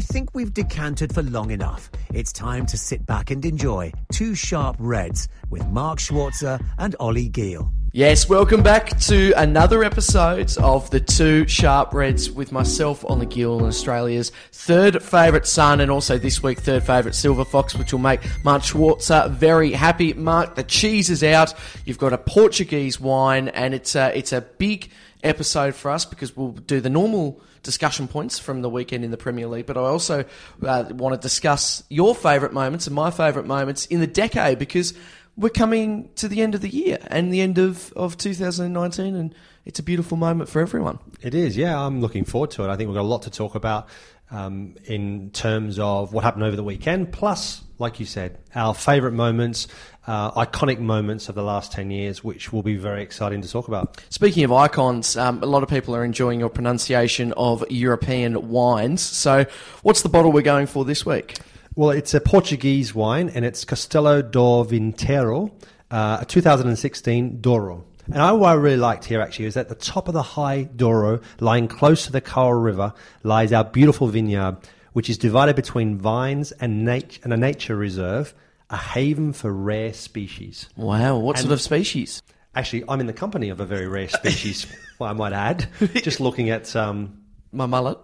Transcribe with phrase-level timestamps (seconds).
[0.00, 1.90] I think we've decanted for long enough.
[2.14, 7.28] It's time to sit back and enjoy Two Sharp Reds with Mark Schwarzer and Ollie
[7.28, 7.70] Gill.
[7.92, 13.58] Yes, welcome back to another episode of the Two Sharp Reds with myself Ollie Gill
[13.58, 18.00] and Australia's third favourite son and also this week third favourite Silver Fox, which will
[18.00, 20.14] make Mark Schwarzer very happy.
[20.14, 21.52] Mark, the cheese is out.
[21.84, 24.88] You've got a Portuguese wine and it's a, it's a big
[25.22, 29.16] episode for us because we'll do the normal discussion points from the weekend in the
[29.16, 30.24] Premier League, but I also
[30.66, 34.94] uh, want to discuss your favourite moments and my favourite moments in the decade because
[35.36, 39.34] we're coming to the end of the year and the end of, of 2019 and
[39.64, 40.98] it's a beautiful moment for everyone.
[41.22, 41.78] It is, yeah.
[41.78, 42.68] I'm looking forward to it.
[42.68, 43.88] I think we've got a lot to talk about
[44.30, 49.14] um, in terms of what happened over the weekend, plus, like you said, our favourite
[49.14, 49.66] moments,
[50.06, 53.68] uh, iconic moments of the last 10 years, which will be very exciting to talk
[53.68, 54.02] about.
[54.10, 59.00] Speaking of icons, um, a lot of people are enjoying your pronunciation of European wines.
[59.00, 59.46] So,
[59.82, 61.38] what's the bottle we're going for this week?
[61.74, 64.38] Well, it's a Portuguese wine and it's Castelo do
[64.68, 65.50] Vinteiro,
[65.90, 67.84] uh, a 2016 Douro.
[68.06, 70.64] And I, what I really liked here actually is at the top of the high
[70.64, 72.92] Douro, lying close to the Coral River,
[73.22, 74.56] lies our beautiful vineyard,
[74.92, 78.34] which is divided between vines and, nat- and a nature reserve,
[78.68, 80.68] a haven for rare species.
[80.76, 82.22] Wow, what And- sort of species?
[82.54, 84.66] Actually, I'm in the company of a very rare species,
[85.00, 85.68] I might add.
[85.94, 87.20] Just looking at um,
[87.52, 87.98] My mullet.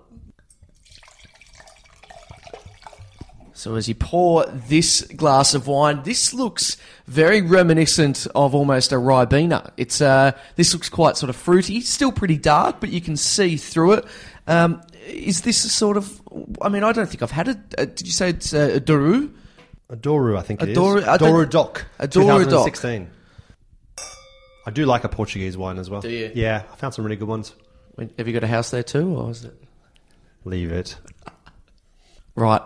[3.52, 8.96] So as you pour this glass of wine, this looks very reminiscent of almost a
[8.96, 9.70] Ribena.
[9.78, 13.56] It's uh, this looks quite sort of fruity, still pretty dark, but you can see
[13.56, 14.04] through it.
[14.46, 16.20] Um, is this a sort of?
[16.60, 17.58] I mean, I don't think I've had it.
[17.78, 19.32] Uh, did you say it's uh, a Doru?
[19.88, 20.74] a Douro, I think it is.
[20.74, 21.86] Douro- I don't- Douro Doc.
[21.98, 22.48] a Douro Doc.
[22.74, 23.08] 2016.
[24.66, 26.00] I do like a Portuguese wine as well.
[26.00, 26.32] Do you?
[26.34, 27.54] Yeah, I found some really good ones.
[28.18, 29.54] Have you got a house there too, or is it?
[30.44, 30.96] Leave it.
[32.34, 32.60] Right.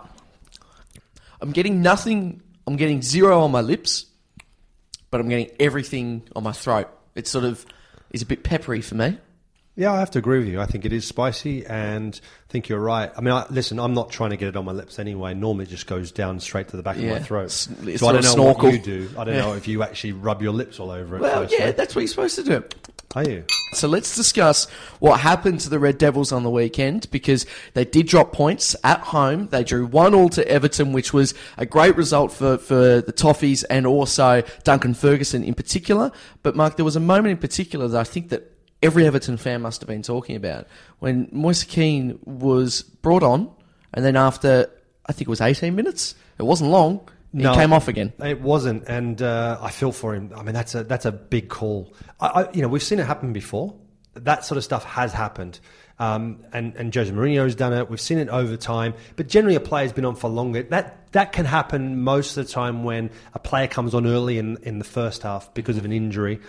[1.41, 2.41] I'm getting nothing.
[2.67, 4.05] I'm getting zero on my lips,
[5.11, 6.87] but I'm getting everything on my throat.
[7.15, 7.65] It's sort of
[8.11, 9.17] is a bit peppery for me.
[9.77, 10.59] Yeah, I have to agree with you.
[10.59, 13.09] I think it is spicy, and I think you're right.
[13.17, 15.33] I mean, I, listen, I'm not trying to get it on my lips anyway.
[15.33, 17.11] Normally, it just goes down straight to the back Yeah.
[17.11, 17.45] of my throat.
[17.45, 19.09] S- So I don't know of what you do.
[19.17, 19.41] I don't Yeah.
[19.41, 21.21] know if you actually rub your lips all over it.
[21.21, 22.63] Well, yeah, that's what you're supposed to do.
[23.15, 23.43] Are you?
[23.73, 28.07] So let's discuss what happened to the Red Devils on the weekend because they did
[28.07, 29.47] drop points at home.
[29.51, 33.65] They drew one all to Everton, which was a great result for, for the Toffees
[33.69, 36.11] and also Duncan Ferguson in particular.
[36.43, 38.50] But Mark, there was a moment in particular that I think that
[38.81, 40.67] every Everton fan must have been talking about
[40.99, 43.49] when Moise Kean was brought on,
[43.93, 44.69] and then after
[45.05, 47.01] I think it was 18 minutes, it wasn't long.
[47.33, 47.53] He No.
[47.53, 48.11] came off again.
[48.19, 50.31] It wasn't, and uh, I feel for him.
[50.35, 51.93] I mean, that's a that's a big call.
[52.19, 53.73] I, I, you know, we've seen it happen before.
[54.15, 55.59] That sort of stuff has happened,
[55.97, 57.89] um, and and Jose Mourinho's done it.
[57.89, 60.63] We've seen it over time, but generally, a player's been on for longer.
[60.63, 64.57] That that can happen most of the time when a player comes on early in
[64.63, 66.41] in the first half because of an injury.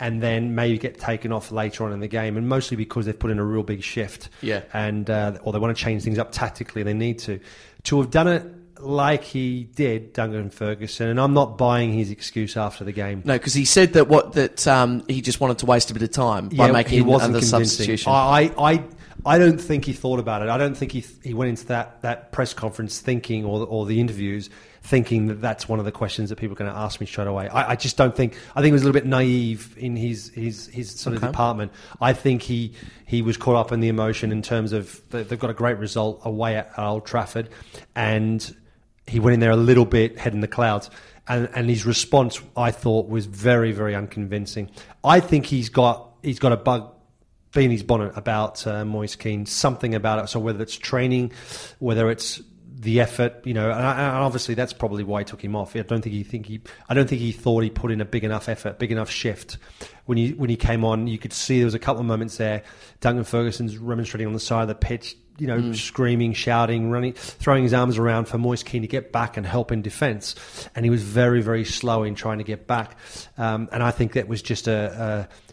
[0.00, 3.18] And then maybe get taken off later on in the game, and mostly because they've
[3.18, 4.62] put in a real big shift, Yeah.
[4.72, 6.82] and uh, or they want to change things up tactically.
[6.82, 7.38] They need to
[7.84, 8.44] to have done it
[8.80, 11.08] like he did, Duncan Ferguson.
[11.08, 13.22] And I'm not buying his excuse after the game.
[13.24, 16.02] No, because he said that what that um, he just wanted to waste a bit
[16.02, 17.66] of time by making he wasn't another convincing.
[17.66, 18.12] substitution.
[18.12, 18.84] I, I, I,
[19.24, 20.48] I don't think he thought about it.
[20.48, 24.00] I don't think he he went into that, that press conference thinking or or the
[24.00, 24.50] interviews
[24.84, 27.26] thinking that that's one of the questions that people are going to ask me straight
[27.26, 27.48] away.
[27.48, 28.36] I, I just don't think.
[28.54, 31.26] I think he was a little bit naive in his his his sort Okay.
[31.26, 31.72] of department.
[32.00, 32.74] I think he
[33.06, 35.78] he was caught up in the emotion in terms of they- they've got a great
[35.78, 37.48] result away at Old Trafford,
[37.96, 38.54] and
[39.06, 40.90] he went in there a little bit head in the clouds.
[41.26, 44.70] And, and his response, I thought, was very, very unconvincing.
[45.02, 46.90] I think he's got he's got a bug
[47.56, 50.28] in his bonnet about uh, Moise Kean, something about it.
[50.28, 51.32] So whether it's training,
[51.78, 52.42] whether it's
[52.84, 55.74] the effort, you know, and, and obviously that's probably why he took him off.
[55.74, 58.04] I don't think he think he, I don't think he thought he put in a
[58.04, 59.58] big enough effort, big enough shift.
[60.04, 62.36] When he when he came on, you could see there was a couple of moments
[62.36, 62.62] there.
[63.00, 67.64] Duncan Ferguson's remonstrating on the side of the pitch, you know, screaming, shouting, running, throwing
[67.64, 70.34] his arms around for Moise Kean to get back and help in defence,
[70.76, 72.96] and he was very very slow in trying to get back.
[73.38, 75.43] Um, and I think that was just a, a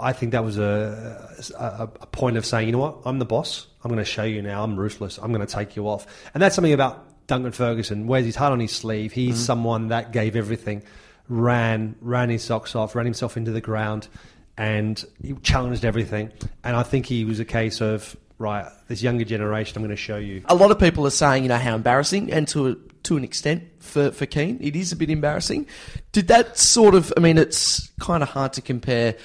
[0.00, 3.24] I think that was a, a, a point of saying, you know what, I'm the
[3.24, 3.66] boss.
[3.82, 4.62] I'm going to show you now.
[4.62, 5.18] I'm ruthless.
[5.18, 6.06] I'm going to take you off.
[6.34, 8.06] And that's something about Duncan Ferguson.
[8.06, 9.12] Wears his heart on his sleeve.
[9.12, 9.44] He's mm-hmm.
[9.44, 10.82] someone that gave everything,
[11.28, 14.08] ran, ran his socks off, ran himself into the ground,
[14.56, 16.32] and he challenged everything.
[16.64, 19.76] And I think he was a case of right, this younger generation.
[19.76, 20.42] I'm going to show you.
[20.46, 22.74] A lot of people are saying, you know, how embarrassing, and to a,
[23.04, 25.66] to an extent for for Kean, it is a bit embarrassing.
[26.12, 27.12] Did that sort of?
[27.16, 29.16] I mean, it's kind of hard to compare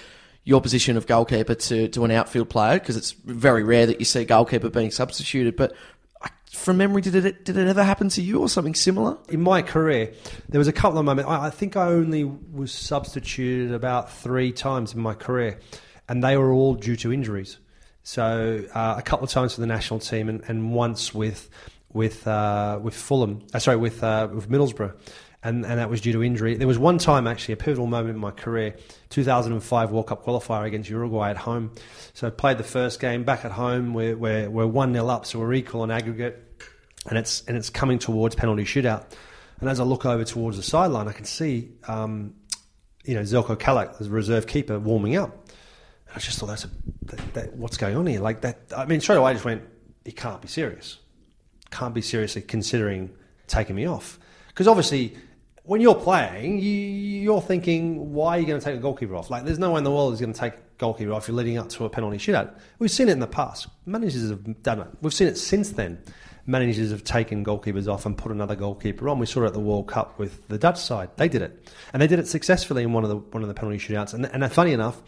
[0.44, 4.06] your position of goalkeeper to, to an outfield player because it's very rare that you
[4.06, 5.56] see a goalkeeper being substituted.
[5.56, 5.74] But
[6.52, 9.18] from memory, did it did it ever happen to you or something similar?
[9.30, 10.14] in my career,
[10.50, 11.30] there was a couple of moments.
[11.30, 15.60] I, I think I only was substituted about three times in my career,
[16.08, 17.58] and they were all due to injuries.
[18.04, 21.50] So uh, a couple of times for the national team, and, and once with
[21.94, 23.46] with uh, with Fulham.
[23.54, 24.94] Uh, sorry, with uh, with Middlesbrough.
[25.46, 26.56] And, and that was due to injury.
[26.56, 28.78] There was one time, actually, a pivotal moment in my career
[29.10, 31.72] 2005 World Cup qualifier against Uruguay at home.
[32.14, 33.94] So I played the first game back at home.
[33.94, 36.44] We're, we're, we're 1 0 up, so we're equal on aggregate
[37.08, 39.06] and it's and it's coming towards penalty shootout.
[39.60, 42.34] And as I look over towards the sideline, I can see, um,
[43.06, 45.32] you know, Zelko Kalac, the reserve keeper, warming up.
[46.08, 46.70] And I just thought, that's a,
[47.04, 48.20] that, that, what's going on here?
[48.20, 48.60] Like that.
[48.76, 49.64] I mean, straight away, I just went,
[50.04, 51.00] he can't be serious.
[51.72, 53.12] Can't be seriously considering
[53.48, 54.20] taking me off.
[54.48, 55.16] Because obviously,
[55.64, 59.30] when you're playing, you, you're thinking, why are you going to take a goalkeeper off?
[59.30, 61.28] Like, there's no way in the world who's going to take a goalkeeper off.
[61.28, 62.56] You're leading up to a penalty shootout.
[62.80, 63.68] We've seen it in the past.
[63.86, 64.88] Managers have done it.
[65.02, 66.04] We've seen it since then.
[66.46, 69.18] Managers have taken goalkeepers off and put another goalkeeper on.
[69.20, 71.10] We saw it at the World Cup with the Dutch side.
[71.16, 73.54] They did it, and they did it successfully in one of the one of the
[73.54, 74.14] penalty shootouts.
[74.14, 75.02] And, and funny enough,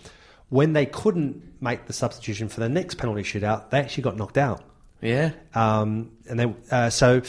[0.47, 4.37] when they couldn't make the substitution for the next penalty shootout, they actually got knocked
[4.37, 4.63] out.
[5.01, 5.31] Yeah.
[5.53, 7.21] Um, and then, uh, so uh,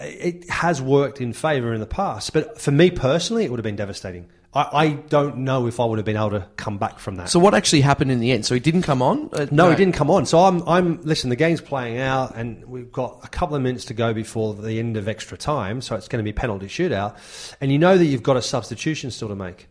[0.00, 2.32] it has worked in favour in the past.
[2.32, 4.28] But for me personally, it would have been devastating.
[4.52, 7.28] I, I don't know if I would have been able to come back from that.
[7.28, 8.44] So what actually happened in the end?
[8.44, 9.30] So he didn't come on?
[9.32, 10.26] Uh, no, he didn't come on.
[10.26, 11.00] So I'm, I'm.
[11.02, 14.54] Listen, the game's playing out, and we've got a couple of minutes to go before
[14.54, 15.80] the end of extra time.
[15.80, 17.16] So it's going to be penalty shootout,
[17.60, 19.68] and you know that you've got a substitution still to make.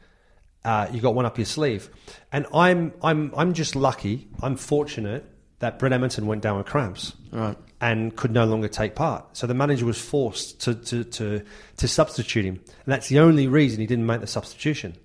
[0.63, 1.89] Uh, you got one up your sleeve,
[2.31, 4.27] and I'm, I'm, I'm just lucky.
[4.41, 5.25] I'm fortunate
[5.59, 7.57] that Brett Emerton went down with cramps, Right.
[7.81, 9.37] And could no longer take part.
[9.37, 11.41] So the manager was forced to, to, to,
[11.77, 12.55] to substitute him.
[12.55, 14.97] And that's the only reason he didn't make the substitution.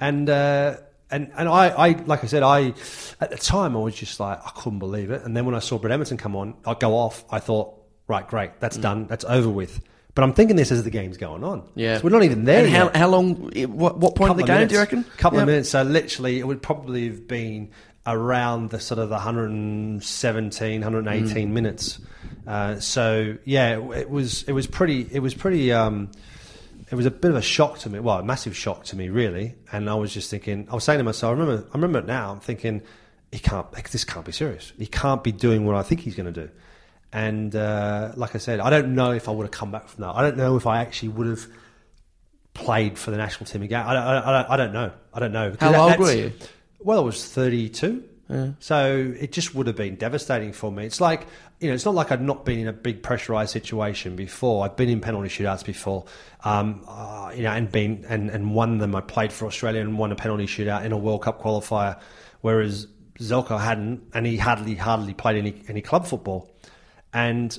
[0.00, 0.78] And, uh,
[1.10, 2.72] and, and I, I, like I said, I,
[3.20, 5.22] at the time, I was just like, I couldn't believe it.
[5.22, 7.74] And then when I saw Brett Emerton come on, I go off, I thought,
[8.08, 9.80] right, great, that's done, that's over with.
[10.14, 11.68] But I'm thinking this as the game's going on.
[11.74, 11.98] Yeah.
[11.98, 13.50] So we're not even there And how, how long?
[13.66, 14.92] What, what point of the game do you minutes.
[14.92, 15.04] reckon?
[15.18, 15.42] couple Yeah.
[15.42, 15.68] of minutes.
[15.70, 17.70] So literally, it would probably have been
[18.06, 21.52] around the sort of the 117, 118 Mm.
[21.52, 21.98] minutes.
[22.46, 26.10] Uh, so yeah, it, it was it was pretty it was pretty um,
[26.90, 27.98] it was a bit of a shock to me.
[28.00, 29.54] Well, a massive shock to me, really.
[29.72, 32.06] And I was just thinking, I was saying to myself, I remember, I remember it
[32.06, 32.32] now.
[32.32, 32.82] I'm thinking,
[33.32, 33.72] he can't.
[33.72, 34.72] like, This can't be serious.
[34.78, 36.50] He can't be doing what I think he's going to do.
[37.12, 40.02] And uh, like I said, I don't know if I would have come back from
[40.02, 40.10] that.
[40.14, 41.46] I don't know if I actually would have
[42.52, 43.84] played for the national team again.
[43.86, 44.92] I don't, I don't, I don't, I don't know.
[45.14, 45.56] I don't know.
[45.60, 46.32] How That- old were you?
[46.84, 48.04] Well, I was 32.
[48.58, 50.86] So it just would have been devastating for me.
[50.86, 51.26] It's like,
[51.60, 54.64] you know, it's not like I'd not been in a big pressurized situation before.
[54.64, 56.04] I'd been in penalty shootouts before,
[56.42, 58.94] um, uh, you know, and been and, and won them.
[58.94, 61.98] I played for Australia and won a penalty shootout in a World Cup qualifier,
[62.40, 62.86] whereas
[63.18, 66.50] Zelko hadn't, and he hardly hardly played any any club football.
[67.12, 67.56] And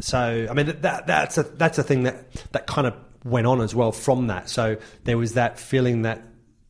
[0.00, 3.46] so, I mean, that, that that's a that's a thing that that kind of went
[3.46, 4.48] on as well from that.
[4.48, 6.22] So there was that feeling that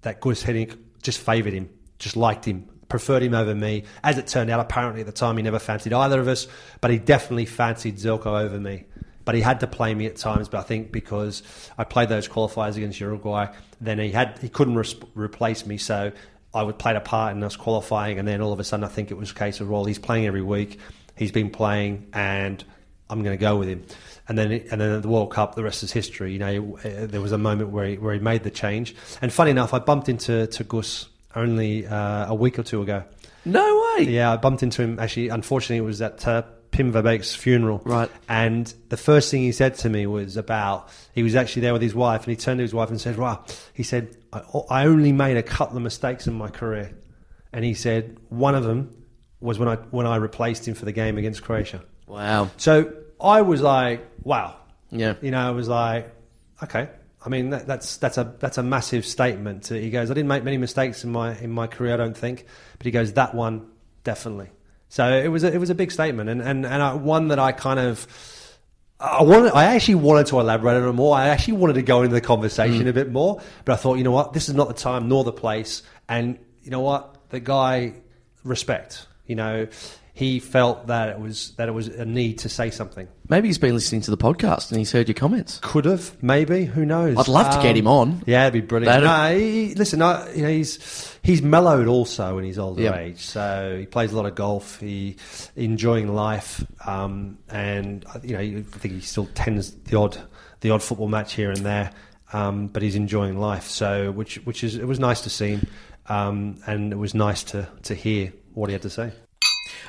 [0.03, 3.85] that Gus Hiddink just favoured him, just liked him, preferred him over me.
[4.03, 6.47] As it turned out, apparently at the time he never fancied either of us,
[6.81, 8.85] but he definitely fancied Zelko over me.
[9.25, 10.49] But he had to play me at times.
[10.49, 11.43] But I think because
[11.77, 13.49] I played those qualifiers against Uruguay,
[13.81, 14.77] then he had he couldn't
[15.15, 15.79] replace me.
[15.79, 16.13] So
[16.55, 18.89] I would played a part in us qualifying, and then all of a sudden I
[18.89, 20.79] think it was a case of well, he's playing every week.
[21.17, 22.63] He's been playing, and
[23.09, 23.85] I'm going to go with him.
[24.29, 26.33] And then, and then at the World Cup, the rest is history.
[26.33, 28.95] You know, uh, there was a moment where he, where he made the change.
[29.23, 33.05] And funny enough, I bumped into to Gus only uh, a week or two ago.
[33.45, 34.05] No way.
[34.05, 34.99] Yeah, I bumped into him.
[34.99, 37.81] Actually, unfortunately, it was at uh, Pim Verbeek's funeral.
[37.85, 38.11] Right.
[38.29, 41.83] And the first thing he said to me was about he was actually there with
[41.83, 44.87] his wife, and he turned to his wife and said, "Wow," he said, "I, I
[44.87, 46.99] only made a couple of mistakes in my career,"
[47.53, 49.05] and he said one of them
[49.41, 51.83] was when I when I replaced him for the game against Croatia.
[52.07, 52.51] Wow.
[52.57, 54.57] So I was like, wow.
[54.91, 55.15] Yeah.
[55.21, 56.13] You know, I was like,
[56.63, 56.89] okay.
[57.27, 59.67] I mean, that, that's that's a that's a massive statement.
[59.67, 62.47] He goes, I didn't make many mistakes in my in my career, I don't think,
[62.79, 63.67] but he goes, that one
[64.05, 64.51] definitely.
[64.89, 67.39] So it was a, it was a big statement, and and and I, one that
[67.39, 68.07] I kind of.
[68.99, 69.53] I wanted.
[69.53, 71.15] I actually wanted to elaborate on it more.
[71.15, 72.89] I actually wanted to go into the conversation mm.
[72.89, 75.23] a bit more, but I thought, you know what, this is not the time nor
[75.23, 75.83] the place.
[76.09, 77.93] And you know what, the guy,
[78.43, 79.07] respect.
[79.27, 79.67] You know,
[80.17, 83.07] he felt that it was that it was a need to say something.
[83.29, 85.59] Maybe he's been listening to the podcast and he's heard your comments.
[85.63, 86.65] Could have, maybe.
[86.65, 87.19] Who knows?
[87.19, 88.23] I'd love to get Um, him on.
[88.27, 89.05] Yeah, it'd be brilliant.
[89.05, 92.97] No, he, listen, I, you know, he's he's mellowed also in his older Yep.
[92.97, 93.21] age.
[93.21, 94.81] So he plays a lot of golf.
[94.81, 95.17] He
[95.55, 100.17] enjoying life, um, and you know, I think he still tends the odd
[100.63, 101.91] the odd football match here and there.
[102.33, 103.65] Um, but he's enjoying life.
[103.69, 105.67] So which which is it was nice to see him,
[106.09, 109.13] um, and it was nice to to hear what he had to say.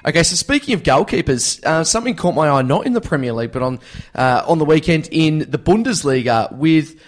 [0.05, 3.51] Okay, so speaking of goalkeepers, uh, something caught my eye not in the Premier League,
[3.51, 3.79] but on
[4.15, 6.99] uh, on the weekend in the Bundesliga with.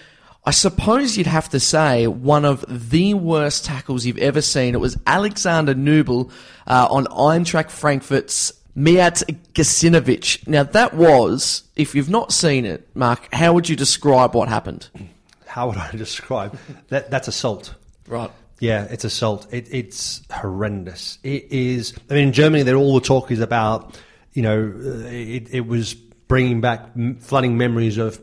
[0.46, 4.74] I suppose you'd have to say one of the worst tackles you've ever seen.
[4.74, 6.31] It was Alexander Nubel
[6.65, 10.48] uh, on Eintracht Frankfurt's Mijat Gacinovic.
[10.48, 14.89] Now that was, if you've not seen it, Mark, how would you describe what happened?
[15.46, 17.12] How would I describe that?
[17.12, 17.75] That's assault.
[18.08, 18.31] Right.
[18.60, 19.48] Yeah, it's assault.
[19.51, 21.18] It, it's horrendous.
[21.24, 21.94] It is.
[22.10, 23.98] I mean, in Germany, all the talk is about.
[24.34, 26.89] You know, uh, it, it was bringing back
[27.20, 28.20] flooding memories of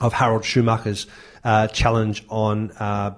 [0.00, 1.06] of Harald Schumacher's
[1.44, 3.14] uh, challenge on uh,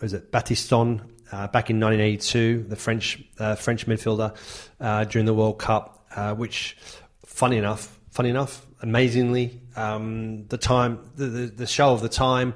[0.00, 1.00] was it Battiston
[1.32, 4.36] uh, back in 1982, the French uh, French midfielder
[4.80, 6.76] uh, during the World Cup, uh, which,
[7.24, 12.54] funny enough, funny enough, amazingly, um, the time the, the the show of the time,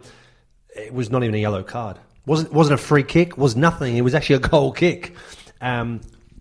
[0.74, 1.98] it was not even a yellow card.
[2.26, 3.38] Wasn't wasn't a free kick.
[3.38, 3.96] Was nothing.
[3.96, 5.14] It was actually a goal kick.
[5.60, 6.00] Um,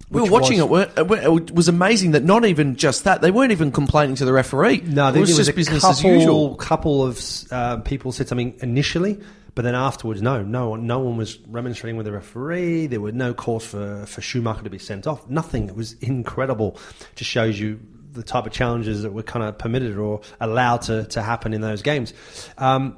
[0.10, 1.08] We were watching was- it.
[1.08, 4.34] weren't- It was amazing that not even just that they weren't even complaining to the
[4.34, 4.82] referee.
[4.86, 6.56] No, it was was just a business couple, as usual.
[6.56, 9.20] Couple of uh, people said something initially,
[9.56, 12.88] but then afterwards, no, no one, no one was remonstrating with the referee.
[12.88, 15.28] There were no calls for for Schumacher to be sent off.
[15.30, 15.70] Nothing.
[15.70, 16.78] It was incredible.
[17.16, 17.80] Just shows you
[18.12, 21.62] the type of challenges that were kind of permitted or allowed to to happen in
[21.62, 22.14] those games.
[22.58, 22.98] Um,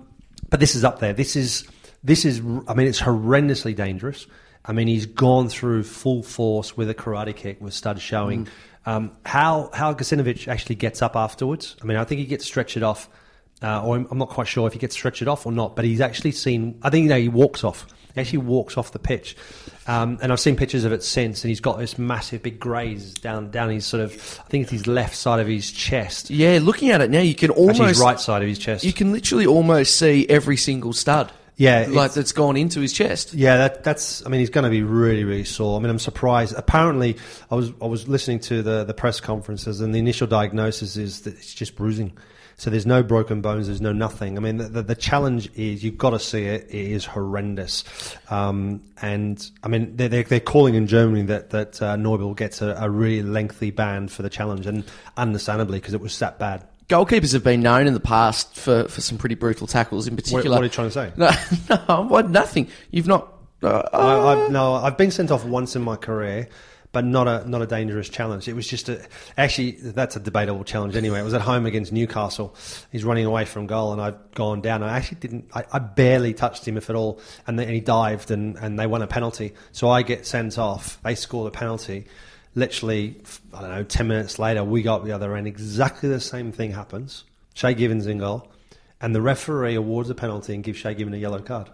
[0.49, 1.13] but this is up there.
[1.13, 1.63] This is
[2.07, 2.39] this is.
[2.67, 4.25] I mean, it's horrendously dangerous.
[4.65, 8.45] I mean, he's gone through full force with a karate kick with studs showing.
[8.45, 8.49] Mm.
[8.85, 11.75] Um, how how Gacinovic actually gets up afterwards?
[11.81, 13.09] I mean, I think he gets stretched off,
[13.61, 15.75] uh, or I'm, I'm not quite sure if he gets stretched off or not.
[15.75, 16.79] But he's actually seen.
[16.81, 17.85] I think you know, he walks off.
[18.15, 19.35] He actually walks off the pitch,
[19.87, 21.43] um, and I've seen pictures of it since.
[21.43, 24.13] And he's got this massive big graze down down his sort of.
[24.45, 27.35] I think it's his left side of his chest, Yeah, looking at it now, you
[27.35, 28.85] can actually almost his right side of his chest.
[28.85, 31.31] You can literally almost see every single stud.
[31.57, 33.33] Yeah, like that's gone into his chest.
[33.33, 34.23] Yeah, that, that's.
[34.23, 35.79] I mean, he's going to be really, really sore.
[35.79, 36.53] I mean, I'm surprised.
[36.55, 37.17] Apparently,
[37.49, 41.21] I was I was listening to the the press conferences, and the initial diagnosis is
[41.21, 42.15] that it's just bruising.
[42.57, 43.67] So there's no broken bones.
[43.67, 44.35] There's no nothing.
[44.35, 46.65] I mean, the, the, the challenge is you've got to see it.
[46.69, 47.83] It is horrendous.
[48.31, 52.61] Um, and I mean, they're, they're, they're calling in Germany that that uh, Nubel gets
[52.61, 54.83] a, a really lengthy ban for the challenge, and
[55.17, 56.67] understandably because it was that bad.
[56.89, 60.07] Goalkeepers have been known in the past for, for some pretty brutal tackles.
[60.07, 61.11] In particular, what are you trying to say?
[61.17, 62.29] No, no, what?
[62.29, 62.69] Nothing.
[62.91, 63.33] You've not.
[63.61, 66.47] Uh, I, I've, no, I've been sent off once in my career,
[66.93, 68.47] but not a not a dangerous challenge.
[68.47, 71.19] It was just a actually that's a debatable challenge anyway.
[71.19, 72.55] It was at home against Newcastle.
[72.91, 74.81] He's running away from goal, and I'd gone down.
[74.81, 75.49] I actually didn't.
[75.53, 78.79] I, I barely touched him, if at all, and, then, and he dived, and, and
[78.79, 79.55] they won a penalty.
[79.73, 81.01] So I get sent off.
[81.03, 82.07] They score the penalty.
[82.57, 83.21] Literally,
[83.53, 83.83] I don't know.
[83.83, 85.45] Ten minutes later, we got the other end.
[85.45, 87.23] Exactly the same thing happens.
[87.53, 88.51] Shay Given's in goal,
[88.99, 91.69] and the referee awards a penalty and gives Shay Given a yellow card.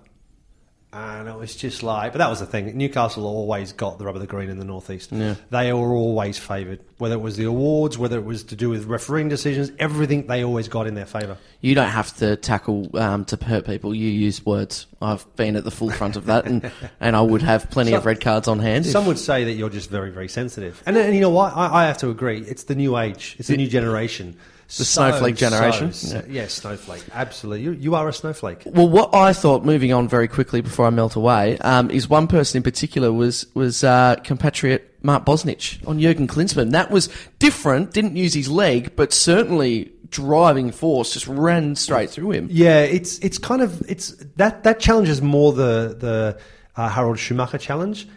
[0.94, 2.78] And it was just like, but that was the thing.
[2.78, 5.12] Newcastle always got the rub of the green in the northeast.
[5.12, 5.36] Yeah.
[5.50, 8.86] They were always favoured, whether it was the awards, whether it was to do with
[8.86, 11.38] refereeing decisions, everything they always got in their favour.
[11.62, 13.96] You don't have to tackle um, to hurt people.
[13.96, 14.86] You use words.
[15.02, 18.06] I've been at the full front of that, and, and I would have plenty of
[18.06, 18.86] red cards on hand.
[18.86, 21.56] if- Some would say that you're just very, very sensitive, and, and you know what?
[21.58, 22.42] I, I have to agree.
[22.42, 23.36] It's the new age.
[23.40, 24.38] It's the new generation.
[24.78, 25.94] The snowflake generation?
[25.94, 26.42] So, Yeah.
[26.42, 26.48] yeah.
[26.48, 27.04] snowflake.
[27.14, 27.64] Absolutely.
[27.64, 28.64] You, you are a snowflake.
[28.66, 32.28] Well, what I thought, moving on very quickly before I melt away, um, is one
[32.28, 36.72] person in particular was was uh, compatriot Mark Bosnich on Jurgen Klinsmann.
[36.72, 37.92] That was different.
[37.94, 42.48] Didn't use his leg, but certainly driving force just ran straight through him.
[42.52, 46.40] Yeah, it's it's kind of it's that that challenge is more the the
[46.76, 48.08] uh, Harald Schumacher challenge.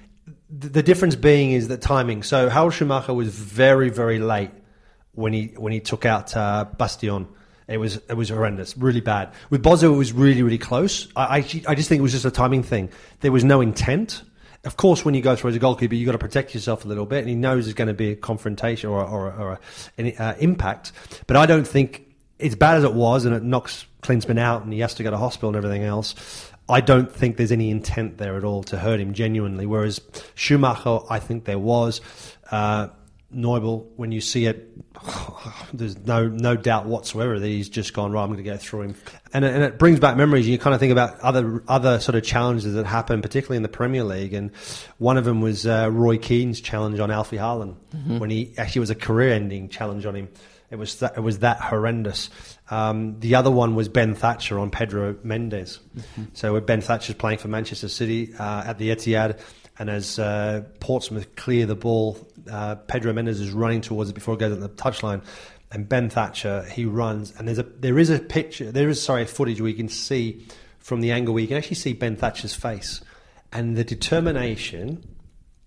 [0.48, 2.22] The, the difference being is the timing.
[2.22, 4.50] So Harald Schumacher was very very late
[5.16, 7.26] when he when he took out uh, Battiston.
[7.68, 9.32] It was it was horrendous, really bad.
[9.50, 11.08] With Bozo, it was really really close.
[11.16, 12.90] I I, I just think it was just a timing thing.
[13.20, 14.22] There was no intent.
[14.66, 16.88] of course, when you go through as a goalkeeper, you've got to protect yourself a
[16.88, 19.60] little bit, and he knows there's going to be a confrontation or, or, or
[19.96, 20.92] an uh, impact.
[21.28, 22.04] But I don't think,
[22.40, 25.10] as bad as it was, and it knocks Klinsmann out and he has to go
[25.10, 28.76] to hospital and everything else, I don't think there's any intent there at all to
[28.76, 29.66] hurt him genuinely.
[29.66, 30.00] Whereas
[30.34, 32.00] Schumacher, I think there was.
[32.50, 32.88] Uh,
[33.36, 34.70] Nubel, when you see it,
[35.74, 38.22] there's no no doubt whatsoever that he's just gone right.
[38.22, 38.94] I'm going to go through him,
[39.32, 40.48] and it, and it brings back memories.
[40.48, 43.68] You kind of think about other other sort of challenges that happened, particularly in the
[43.68, 44.54] Premier League, and
[44.98, 48.18] one of them was uh, Roy Keane's challenge on Alfie Haaland mm-hmm.
[48.18, 50.28] when he actually was a career-ending challenge on him.
[50.70, 52.30] It was that, it was that horrendous.
[52.70, 55.78] Um, the other one was Ben Thatcher on Pedro Mendes.
[55.96, 56.24] Mm-hmm.
[56.32, 59.38] So Ben Thatcher's playing for Manchester City uh, at the Etihad,
[59.78, 62.18] and as uh, Portsmouth clear the ball,
[62.50, 65.22] uh, Pedro Mendes is running towards it before it goes on the touchline.
[65.72, 69.24] And Ben Thatcher, he runs, and there's a there is a picture, there is sorry
[69.26, 70.46] footage where you can see
[70.78, 73.00] from the angle where you can actually see Ben Thatcher's face
[73.52, 75.04] and the determination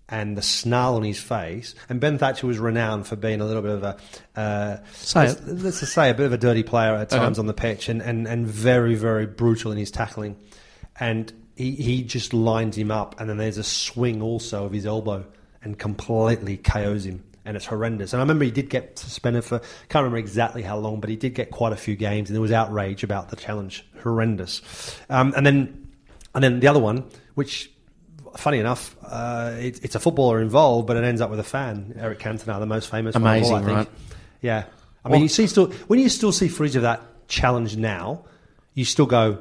[0.08, 1.74] and the snarl on his face.
[1.88, 3.96] And Ben Thatcher was renowned for being a little bit of a
[4.40, 7.42] uh, say let's, let's, just say a bit of a dirty player at times uh-huh.
[7.42, 10.36] on the pitch, and, and, and very very brutal in his tackling.
[10.98, 14.86] And he, he just lines him up, and then there's a swing also of his
[14.86, 15.26] elbow
[15.62, 17.22] and completely KOs him.
[17.44, 18.12] And it's horrendous.
[18.12, 21.16] And I remember he did get suspended for, can't remember exactly how long, but he
[21.16, 23.84] did get quite a few games, and there was outrage about the challenge.
[24.02, 24.62] Horrendous.
[25.08, 25.90] Um, and then,
[26.34, 27.70] and then the other one, which
[28.36, 31.94] funny enough, uh, it, it's a footballer involved, but it ends up with a fan.
[31.98, 33.16] Eric Cantona, the most famous.
[33.16, 33.76] Amazing, all, I think.
[33.76, 33.88] right?
[34.40, 34.64] Yeah,
[35.04, 38.24] I mean, you see still when you still see footage of that challenge now,
[38.74, 39.38] you still go,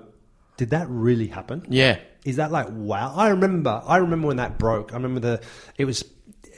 [0.60, 1.98] "Did that really happen?" Yeah.
[2.26, 3.14] Is that like wow?
[3.16, 3.82] I remember.
[3.86, 4.92] I remember when that broke.
[4.92, 5.42] I remember the
[5.78, 6.04] it was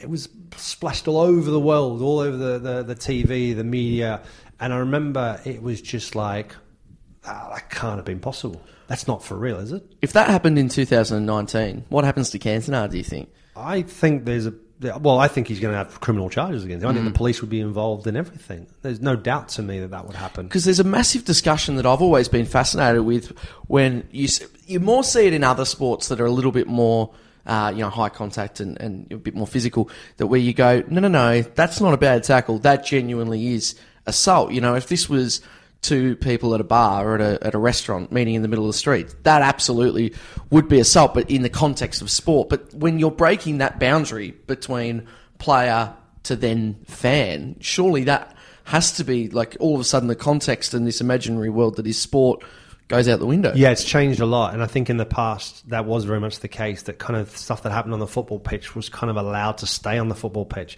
[0.02, 0.28] it was
[0.58, 4.24] splashed all over the world, all over the the, the TV, the media,
[4.60, 6.56] and I remember it was just like
[7.28, 8.62] oh, that can't have been possible.
[8.88, 9.84] That's not for real, is it?
[10.02, 13.30] If that happened in 2019, what happens to Cantona, do you think?
[13.56, 14.54] I think there's a.
[14.82, 16.90] Well, I think he's going to have criminal charges against him.
[16.90, 17.16] I think the mm.
[17.16, 18.66] police would be involved in everything.
[18.82, 20.48] There's no doubt to me that that would happen.
[20.48, 24.28] Because there's a massive discussion that I've always been fascinated with when you
[24.66, 27.12] you more see it in other sports that are a little bit more.
[27.44, 29.90] Uh, you know, high contact and, and a bit more physical.
[30.18, 32.60] That where you go, no, no, no, that's not a bad tackle.
[32.60, 33.74] That genuinely is
[34.06, 34.52] assault.
[34.52, 35.42] You know, if this was
[35.82, 38.66] two people at a bar or at a, at a restaurant meeting in the middle
[38.66, 39.14] of the street.
[39.24, 40.14] That absolutely
[40.52, 42.50] would be assault, but in the context of sport.
[42.50, 45.08] But when you're breaking that boundary between
[45.40, 50.16] player to then fan, surely that has to be like all of a sudden the
[50.16, 52.44] context in this imaginary world that is sport
[52.88, 53.52] goes out the window.
[53.56, 54.54] Yeah, it's changed a lot.
[54.54, 57.36] And I think in the past that was very much the case that kind of
[57.36, 60.16] stuff that happened on the football pitch was kind of allowed to stay on the
[60.16, 60.78] football pitch.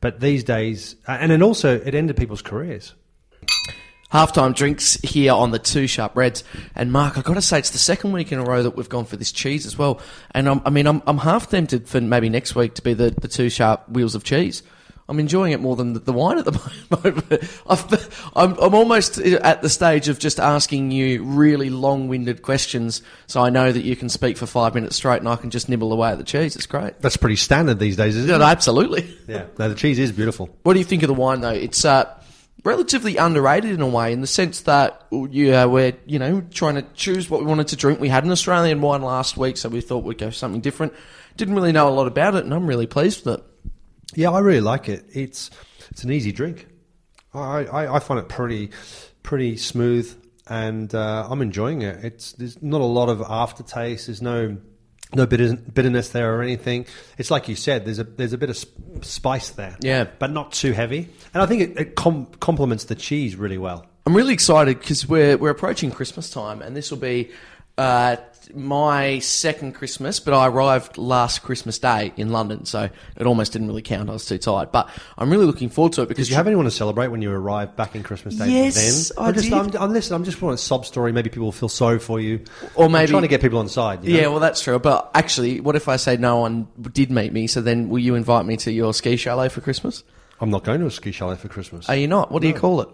[0.00, 2.94] But these days, and then also it ended people's careers
[4.12, 6.44] halftime drinks here on the Two Sharp Reds.
[6.74, 8.88] And Mark, I've got to say, it's the second week in a row that we've
[8.88, 10.00] gone for this cheese as well.
[10.32, 13.10] And I'm, i mean, I'm, I'm half tempted for maybe next week to be the,
[13.10, 14.62] the Two Sharp Wheels of Cheese.
[15.10, 16.52] I'm enjoying it more than the, the wine at the
[17.02, 17.50] moment.
[17.66, 23.40] i am I'm almost at the stage of just asking you really long-winded questions, so
[23.42, 25.92] I know that you can speak for five minutes straight, and I can just nibble
[25.92, 26.54] away at the cheese.
[26.54, 27.00] It's great.
[27.00, 28.42] That's pretty standard these days, isn't yeah, it?
[28.42, 29.12] Absolutely.
[29.26, 30.48] Yeah, no, the cheese is beautiful.
[30.62, 31.50] What do you think of the wine, though?
[31.50, 32.04] It's uh,
[32.64, 36.82] relatively underrated in a way, in the sense that yeah, we're you know trying to
[36.94, 38.00] choose what we wanted to drink.
[38.00, 40.92] We had an Australian wine last week, so we thought we'd go something different.
[41.36, 43.44] Didn't really know a lot about it, and I'm really pleased with it.
[44.14, 45.04] Yeah, I really like it.
[45.12, 45.50] It's
[45.90, 46.66] it's an easy drink.
[47.34, 48.70] I I, I find it pretty
[49.22, 50.14] pretty smooth,
[50.48, 52.04] and uh, I'm enjoying it.
[52.04, 54.06] It's there's not a lot of aftertaste.
[54.06, 54.56] There's no
[55.14, 56.86] no bitterness there or anything.
[57.18, 57.84] It's like you said.
[57.84, 58.64] There's a there's a bit of
[59.02, 59.76] spice there.
[59.80, 61.08] Yeah, but not too heavy.
[61.34, 63.86] And I think it, it com- complements the cheese really well.
[64.06, 67.30] I'm really excited because we're we're approaching Christmas time, and this will be
[67.78, 68.16] uh,
[68.54, 73.68] my second Christmas, but I arrived last Christmas Day in London, so it almost didn't
[73.68, 74.10] really count.
[74.10, 76.46] I was too tired, but I'm really looking forward to it because did you have
[76.46, 78.48] anyone to celebrate when you arrived back in Christmas Day?
[78.48, 79.24] Yes, then?
[79.24, 79.52] I just, did.
[79.52, 81.12] I'm, I'm, listen, I'm just want a sob story.
[81.12, 83.68] Maybe people will feel sorry for you, or maybe I'm trying to get people on
[83.68, 84.04] side.
[84.04, 84.20] You know?
[84.20, 84.78] Yeah, well, that's true.
[84.78, 87.46] But actually, what if I say no one did meet me?
[87.46, 90.04] So then, will you invite me to your ski chalet for Christmas?
[90.40, 91.88] I'm not going to a ski chalet for Christmas.
[91.88, 92.32] Are you not?
[92.32, 92.48] What no.
[92.48, 92.88] do you call it?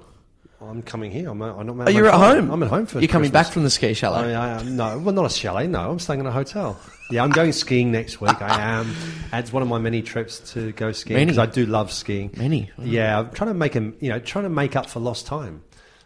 [0.68, 1.30] I'm coming here.
[1.30, 1.88] I'm, I'm not.
[1.88, 2.50] Are you at home?
[2.50, 2.98] I'm at home for.
[3.00, 3.46] You're coming Christmas.
[3.46, 4.34] back from the ski chalet.
[4.34, 5.66] I, I, no, well, not a chalet.
[5.66, 6.78] No, I'm staying in a hotel.
[7.10, 8.40] Yeah, I'm going skiing next week.
[8.42, 8.94] I am.
[9.32, 12.32] It's one of my many trips to go skiing because I do love skiing.
[12.36, 12.70] Many.
[12.78, 13.96] Yeah, I'm trying to make him.
[14.00, 15.62] You know, trying to make up for lost time.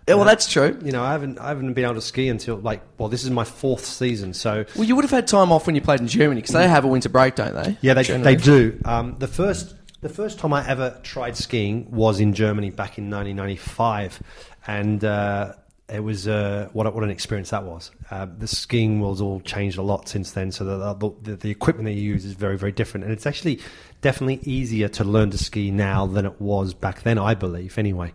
[0.09, 0.77] Yeah, well, that's true.
[0.83, 3.31] You know, I haven't I haven't been able to ski until like well, this is
[3.31, 4.35] my fourth season.
[4.35, 6.67] So well, you would have had time off when you played in Germany because they
[6.67, 7.79] have a winter break, don't they?
[7.81, 8.35] Yeah, they Generally.
[8.35, 8.81] they do.
[8.85, 13.11] Um, the first the first time I ever tried skiing was in Germany back in
[13.11, 14.23] 1995,
[14.67, 15.55] and uh,
[15.89, 17.91] it was uh, what what an experience that was.
[18.11, 21.87] Uh, the skiing world's all changed a lot since then, so the, the the equipment
[21.87, 23.61] that you use is very very different, and it's actually
[24.01, 27.19] definitely easier to learn to ski now than it was back then.
[27.19, 28.13] I believe, anyway.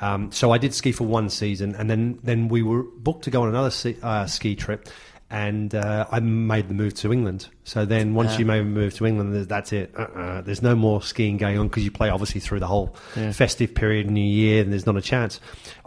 [0.00, 3.30] Um, so I did ski for one season, and then then we were booked to
[3.30, 4.88] go on another uh, ski trip.
[5.32, 7.46] And uh, I made the move to England.
[7.62, 9.94] So then, once you made the move to England, that's it.
[9.96, 10.40] Uh-uh.
[10.40, 12.96] There's no more skiing going on because you play obviously through the whole
[13.32, 15.38] festive period, New Year, and there's not a chance.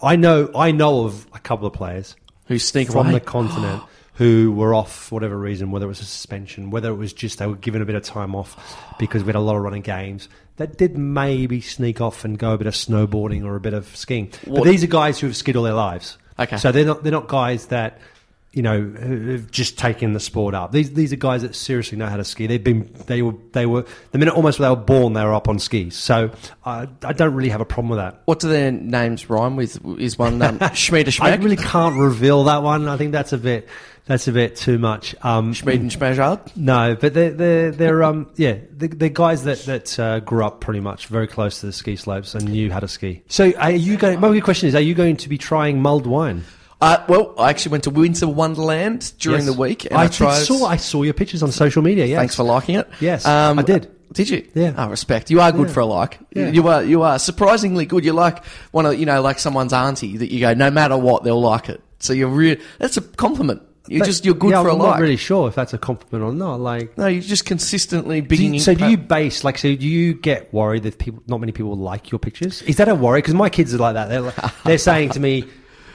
[0.01, 2.15] I know, I know of a couple of players
[2.47, 3.15] Who sneak from away.
[3.15, 6.95] the continent who were off for whatever reason, whether it was a suspension, whether it
[6.95, 8.55] was just they were given a bit of time off
[8.97, 10.29] because we had a lot of running games.
[10.55, 13.93] That did maybe sneak off and go a bit of snowboarding or a bit of
[13.93, 14.31] skiing.
[14.45, 16.17] What- But these are guys who have skied all their lives.
[16.39, 16.57] Okay.
[16.57, 17.99] So they're not they're not guys that
[18.53, 20.71] you know have just taken the sport up.
[20.71, 22.45] These these are guys that seriously know how to ski.
[22.45, 25.49] They've been they were they were the minute almost they were born they were up
[25.49, 25.95] on skis.
[25.95, 26.31] So
[26.63, 28.21] I I don't really have a problem with that.
[28.25, 29.83] What do their names rhyme with?
[29.99, 32.87] Is one um, Schmied I really can't reveal that one.
[32.87, 33.67] I think that's a bit
[34.05, 35.15] that's a bit too much.
[35.23, 36.55] Um, Schmied and Schmejard?
[36.55, 40.61] no, but they're they're, they're um yeah they're, they're guys that that uh, grew up
[40.61, 43.23] pretty much very close to the ski slopes and knew how to ski.
[43.29, 44.19] So are you going?
[44.19, 46.43] My question is: Are you going to be trying mulled wine?
[46.83, 49.53] Uh, well, I actually went to Winter Wonderland during Yes.
[49.53, 49.85] the week.
[49.85, 50.39] And I, I, tried.
[50.39, 52.05] saw I saw your pictures on social media.
[52.05, 52.17] Yes.
[52.19, 52.87] Thanks for liking it.
[52.99, 53.89] Yes, I did.
[54.13, 54.47] Did you?
[54.53, 54.73] Yeah.
[54.77, 55.31] Oh, respect.
[55.31, 55.73] You are good Yeah.
[55.73, 56.19] for a like.
[56.35, 56.49] Yeah.
[56.49, 56.83] You are.
[56.83, 58.05] You are surprisingly good.
[58.05, 61.23] You're like one of you know, like someone's auntie that you go, no matter what,
[61.23, 61.81] they'll like it.
[61.99, 62.57] So you're real.
[62.79, 63.61] That's a compliment.
[63.87, 64.87] You're But- just you're good yeah, for a I'm like.
[64.87, 66.59] I'm not really sure if that's a compliment or not.
[66.61, 66.97] Like.
[66.97, 68.59] No, you're just consistently being.
[68.59, 71.75] so do you base like so do you get worried that people not many people
[71.75, 74.35] like your pictures is that a worry because my kids are like that they're, like,
[74.63, 75.43] they're saying to me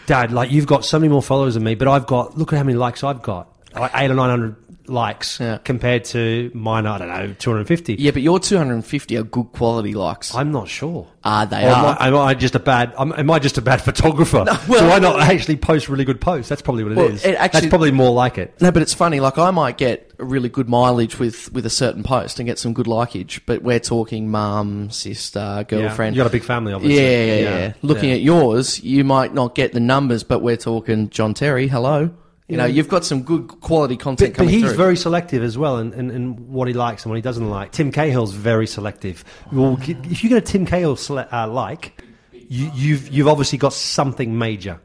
[0.08, 2.56] dad like you've got so many more followers than me but i've got look at
[2.56, 3.54] how many likes i've got.
[3.74, 4.56] Like eight or nine hundred
[4.88, 5.58] likes Yeah.
[5.64, 10.34] compared to mine i don't know 250 Yeah, but your 250 are good quality likes.
[10.34, 11.84] i'm not sure Ah, they Or am.
[11.98, 12.94] I, am I just a bad?
[12.96, 14.44] Am, I just a bad photographer?
[14.66, 16.48] well- Do I not actually post really good posts?
[16.48, 17.22] That's probably what it is.
[17.24, 18.54] Well, it actually- That's probably more like it.
[18.62, 19.20] No, but it's funny.
[19.20, 22.58] Like I might get a really good mileage with with a certain post and get
[22.58, 26.16] some good likeage, but we're talking mum, sister, girlfriend.
[26.16, 27.02] You got a big family, obviously.
[27.02, 27.58] Yeah, yeah, yeah.
[27.58, 28.14] Yeah, Looking yeah.
[28.14, 31.66] at yours, you might not get the numbers, but we're talking John Terry.
[31.68, 32.10] Hello.
[32.48, 34.74] You know, you've got some good quality content But, but he's through.
[34.74, 37.72] very selective as well in, in, in what he likes and what he doesn't like.
[37.72, 39.22] Tim Cahill's very selective.
[39.52, 43.74] Well, if you get a Tim Cahill sele- uh, like, you, you've you've obviously got
[43.74, 44.80] something major.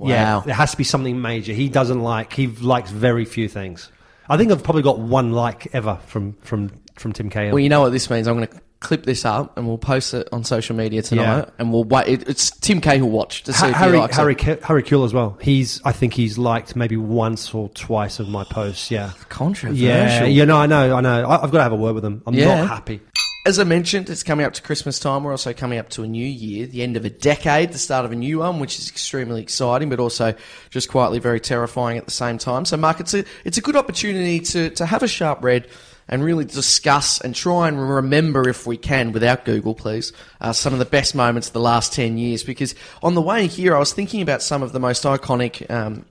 [0.00, 0.40] Yeah, Wow.
[0.40, 1.52] there has to be something major.
[1.52, 2.32] He doesn't like.
[2.32, 3.90] He likes very few things.
[4.28, 7.52] I think I've probably got one like ever from from from Tim Cahill.
[7.52, 8.26] well, you know what this means.
[8.26, 11.50] I'm going to clip this up and we'll post it on social media tonight, Yeah.
[11.58, 12.06] and we'll wait.
[12.06, 14.62] It, it's Tim Cahill watch to see Ha- if Harry he likes Harry it.
[14.62, 15.36] Harry Kewell as well.
[15.40, 18.90] He's I think he's liked maybe once or twice of my posts.
[18.90, 19.84] Yeah, Controversial.
[19.84, 21.24] yeah, you know, I know, I know.
[21.24, 22.22] I, I've got to have a word with him.
[22.26, 22.60] I'm Yeah.
[22.60, 23.00] not happy.
[23.46, 25.22] As I mentioned, it's coming up to Christmas time.
[25.22, 28.06] We're also coming up to a new year, the end of a decade, the start
[28.06, 30.32] of a new one, which is extremely exciting, but also
[30.70, 32.64] just quietly very terrifying at the same time.
[32.64, 35.68] So, Mark, it's a, it's a good opportunity to, to have a sharp read
[36.08, 40.72] and really discuss and try and remember, if we can, without Google, please, uh, some
[40.72, 42.42] of the best moments of the last 10 years.
[42.42, 46.04] Because on the way here, I was thinking about some of the most iconic um,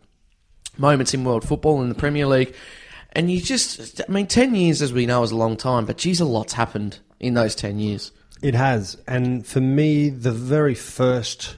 [0.77, 2.55] moments in world football in the Premier League.
[3.11, 5.97] And you just, I mean, 10 years, as we know, is a long time, but
[5.97, 8.11] geez, a lot's happened in those 10 years.
[8.41, 8.97] It has.
[9.07, 11.57] And for me, the very first.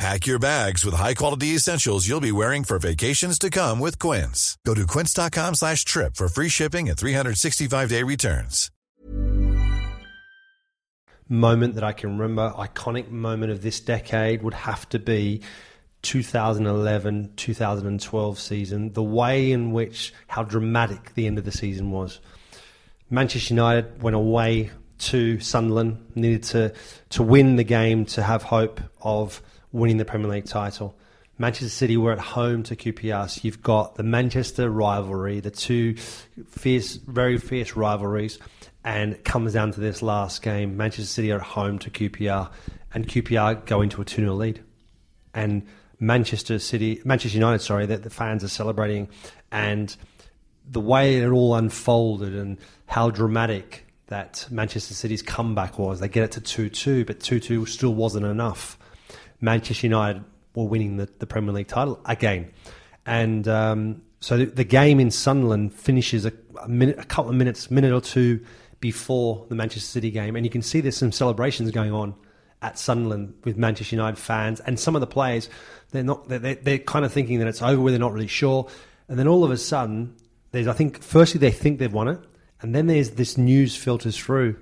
[0.00, 4.56] Pack your bags with high-quality essentials you'll be wearing for vacations to come with Quince.
[4.64, 8.70] Go to quince.com slash trip for free shipping and 365-day returns.
[11.28, 15.42] moment that I can remember, iconic moment of this decade would have to be
[16.00, 18.94] 2011 2012 season.
[18.94, 22.20] The way in which, how dramatic the end of the season was.
[23.10, 26.72] Manchester United went away to Sunderland, needed to,
[27.10, 30.94] to win the game to have hope of winning the Premier League title.
[31.38, 33.42] Manchester City were at home to QPR.
[33.42, 38.38] You've got the Manchester rivalry, the two fierce, very fierce rivalries,
[38.84, 40.76] and it comes down to this last game.
[40.76, 42.50] Manchester City are at home to QPR,
[42.92, 44.62] and QPR go into a 2 0 lead.
[45.32, 45.66] And
[45.98, 49.08] Manchester City, Manchester United, sorry, that the fans are celebrating,
[49.50, 49.96] and
[50.68, 56.00] the way it all unfolded and how dramatic that Manchester City's comeback was.
[56.00, 58.78] They get it to 2 2, but 2 2 still wasn't enough.
[59.40, 60.24] Manchester United
[60.54, 62.50] were winning the, the Premier League title again.
[63.06, 67.36] And um, so the, the game in Sunderland finishes a, a minute, a couple of
[67.36, 68.44] minutes, minute or two
[68.80, 72.14] before the Manchester City game, and you can see there's some celebrations going on
[72.62, 75.48] at Sunderland with Manchester United fans and some of the players.
[75.90, 76.28] They're not.
[76.28, 77.90] They're, they're kind of thinking that it's over.
[77.90, 78.68] They're not really sure,
[79.08, 80.16] and then all of a sudden,
[80.52, 80.66] there's.
[80.66, 82.20] I think firstly they think they've won it,
[82.60, 84.56] and then there's this news filters through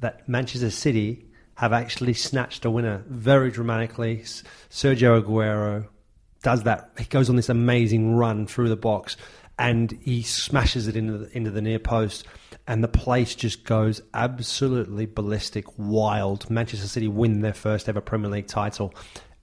[0.00, 1.24] that Manchester City
[1.56, 4.18] have actually snatched a winner very dramatically.
[4.70, 5.86] Sergio Aguero
[6.42, 6.90] does that.
[6.98, 9.16] He goes on this amazing run through the box,
[9.58, 12.26] and he smashes it into the, into the near post
[12.66, 16.48] and the place just goes absolutely ballistic, wild.
[16.48, 18.94] Manchester City win their first ever Premier League title.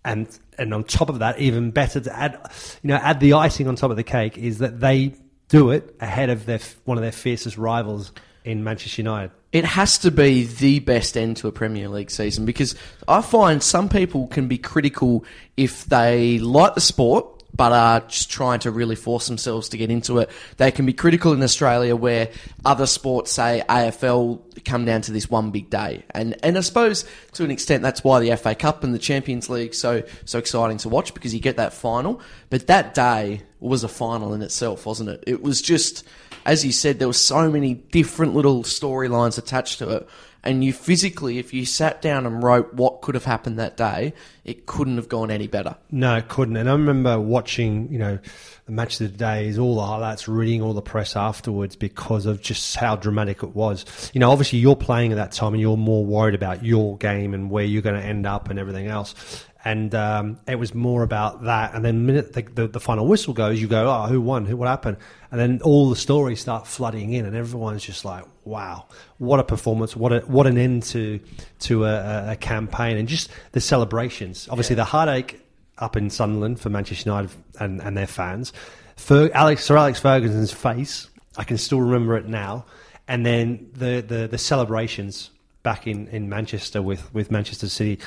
[0.03, 2.39] And and on top of that, even better to add,
[2.81, 5.13] you know, add the icing on top of the cake is that they
[5.49, 8.11] do it ahead of their one of their fiercest rivals
[8.43, 9.31] in Manchester United.
[9.51, 12.75] It has to be the best end to a Premier League season because
[13.07, 15.25] I find some people can be critical
[15.57, 19.91] if they like the sport but are just trying to really force themselves to get
[19.91, 20.29] into it.
[20.57, 22.29] They can be critical in Australia where
[22.63, 26.03] other sports, say AFL, come down to this one big day.
[26.11, 29.49] And and I suppose to an extent that's why the FA Cup and the Champions
[29.49, 32.21] League so so exciting to watch because you get that final.
[32.49, 35.23] But that day was a final in itself, wasn't it?
[35.27, 36.05] It was just
[36.45, 40.09] as you said, there were so many different little storylines attached to it
[40.43, 44.13] and you physically, if you sat down and wrote what could have happened that day,
[44.43, 45.75] it couldn't have gone any better.
[45.91, 46.57] No, it couldn't.
[46.57, 48.17] And I remember watching, you know,
[48.65, 52.41] the match of the days, all the highlights, reading all the press afterwards because of
[52.41, 53.85] just how dramatic it was.
[54.13, 57.35] You know, obviously you're playing at that time and you're more worried about your game
[57.35, 61.03] and where you're going to end up and everything else and um, it was more
[61.03, 61.73] about that.
[61.73, 64.45] And then the minute the, the, the, final whistle goes, you go, "Oh, who won?
[64.45, 64.57] Who?
[64.57, 64.97] What happened?"
[65.29, 69.43] And then all the stories start flooding in, and everyone's just like, "Wow, what a
[69.43, 69.95] performance!
[69.95, 71.19] What a what an end to
[71.59, 74.47] to a, a campaign!" And just the celebrations.
[74.49, 74.83] Obviously, yeah.
[74.83, 75.41] the heartache
[75.77, 78.53] up in Sunderland for Manchester United and, and their fans.
[78.95, 82.65] For Alex Sir Alex Ferguson's face, I can still remember it now.
[83.07, 85.29] And then the the, the celebrations
[85.63, 87.99] back in, in Manchester with, with Manchester City,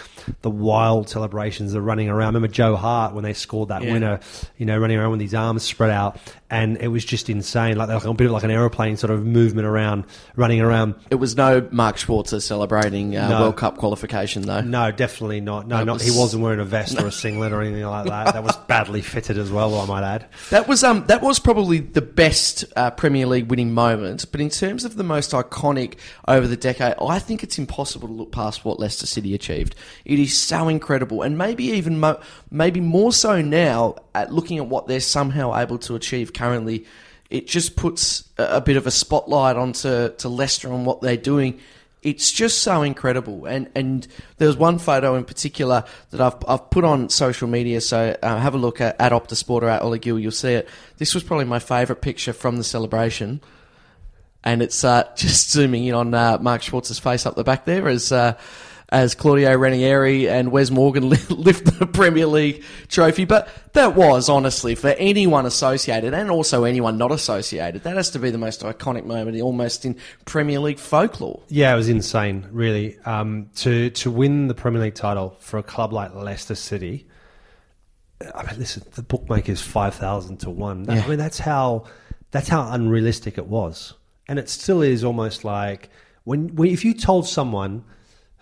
[0.42, 2.34] the wild celebrations, the running around.
[2.34, 3.92] I remember Joe Hart when they scored that yeah.
[3.92, 4.20] winner,
[4.58, 6.18] you know, running around with his arms spread out,
[6.54, 9.26] and it was just insane, like, like a bit of like an aeroplane sort of
[9.26, 10.04] movement around,
[10.36, 10.94] running around.
[11.10, 13.40] It was no Mark Schwarzer celebrating uh, no.
[13.40, 14.60] World Cup qualification, though.
[14.60, 15.66] No, definitely not.
[15.66, 16.04] No, not was...
[16.04, 18.34] he wasn't wearing a vest or a singlet or anything like that.
[18.34, 20.28] That was badly fitted as well, I might add.
[20.50, 24.48] That was um that was probably the best uh, Premier League winning moment, but in
[24.48, 25.96] terms of the most iconic
[26.28, 29.74] over the decade, I think it's impossible to look past what Leicester City achieved.
[30.04, 32.20] It is so incredible, and maybe even mo-
[32.54, 36.86] maybe more so now at looking at what they're somehow able to achieve currently.
[37.30, 41.60] It just puts a, bit of a spotlight onto to Leicester and what they're doing
[42.02, 43.46] it's just so incredible.
[43.46, 47.80] And and there was one photo in particular that I've I've put on social media.
[47.80, 50.18] So uh, have a look at, at Optasport or at Ollie Gill.
[50.18, 50.68] You'll see it.
[50.98, 53.40] This was probably my favourite picture from the celebration
[54.44, 57.88] and it's uh, just zooming in on uh, Mark Schwarzer's face up the back there
[57.88, 58.12] as
[58.90, 63.24] as Claudio Ranieri and Wes Morgan lift the Premier League trophy.
[63.24, 67.82] But that was honestly for anyone associated and also anyone not associated.
[67.84, 71.40] That has to be the most iconic moment, almost in Premier League folklore.
[71.48, 72.98] Yeah, it was insane, really.
[73.00, 77.06] Um, to to win the Premier League title for a club like Leicester City.
[78.34, 80.84] I mean, listen, the bookmakers five thousand to one.
[80.84, 81.02] Yeah.
[81.04, 81.84] I mean, that's how
[82.30, 83.94] that's how unrealistic it was
[84.28, 85.90] and it still is almost like
[86.24, 87.84] when, when if you told someone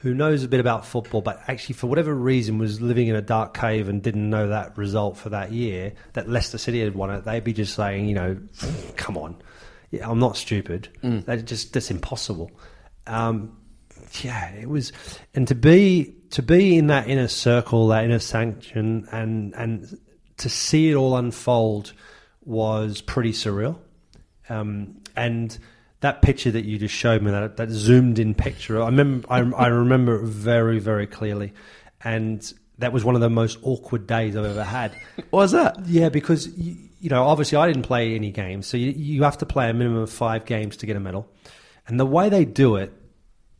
[0.02, 3.22] who knows a bit about football, but actually for whatever reason was living in a
[3.22, 7.10] dark cave and didn't know that result for that year, that Leicester City had won
[7.10, 8.36] it, they'd be just saying, you know,
[8.96, 9.40] come on,
[9.92, 10.88] yeah, I'm not stupid.
[11.04, 11.24] Mm.
[11.26, 12.50] That just that's impossible.
[13.06, 13.56] Um,
[14.22, 14.92] yeah, it was,
[15.34, 19.98] and to be to be in that inner circle, that inner sanction, and and
[20.38, 21.92] to see it all unfold
[22.44, 23.78] was pretty surreal.
[24.48, 25.56] Um, and
[26.02, 29.38] that picture that you just showed me, that that zoomed in picture, I remember, I,
[29.38, 31.54] I remember it very, very clearly,
[32.02, 34.92] and that was one of the most awkward days I've ever had.
[35.30, 35.86] Was that?
[35.86, 39.38] Yeah, because you, you, know, obviously I didn't play any games, so you, you have
[39.38, 41.28] to play a minimum of five games to get a medal,
[41.86, 42.92] and the way they do it,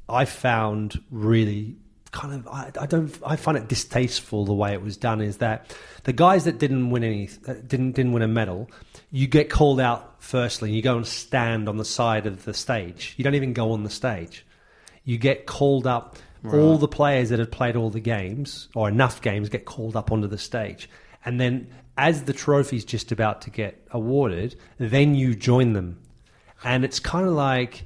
[0.09, 1.76] I found really
[2.12, 5.38] kind of I, I, don't I find it distasteful the way it was done is
[5.38, 8.68] that the guys that didn't win any uh, didn't didn't win a medal
[9.12, 13.14] you get called out firstly, you go and stand on the side of the stage.
[13.18, 14.44] You don't even go on the stage.
[15.05, 16.16] You get called up.
[16.42, 16.59] Right.
[16.59, 20.11] All the players that have played all the games, or enough games, get called up
[20.11, 20.90] onto the stage.
[21.25, 26.01] And then, as the trophy's just about to get awarded, then you join them.
[26.64, 27.85] And it's kind of like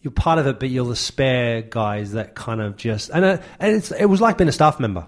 [0.00, 3.10] you're part of it, but you're the spare guys that kind of just.
[3.10, 5.06] And, uh, and it was like being a staff member.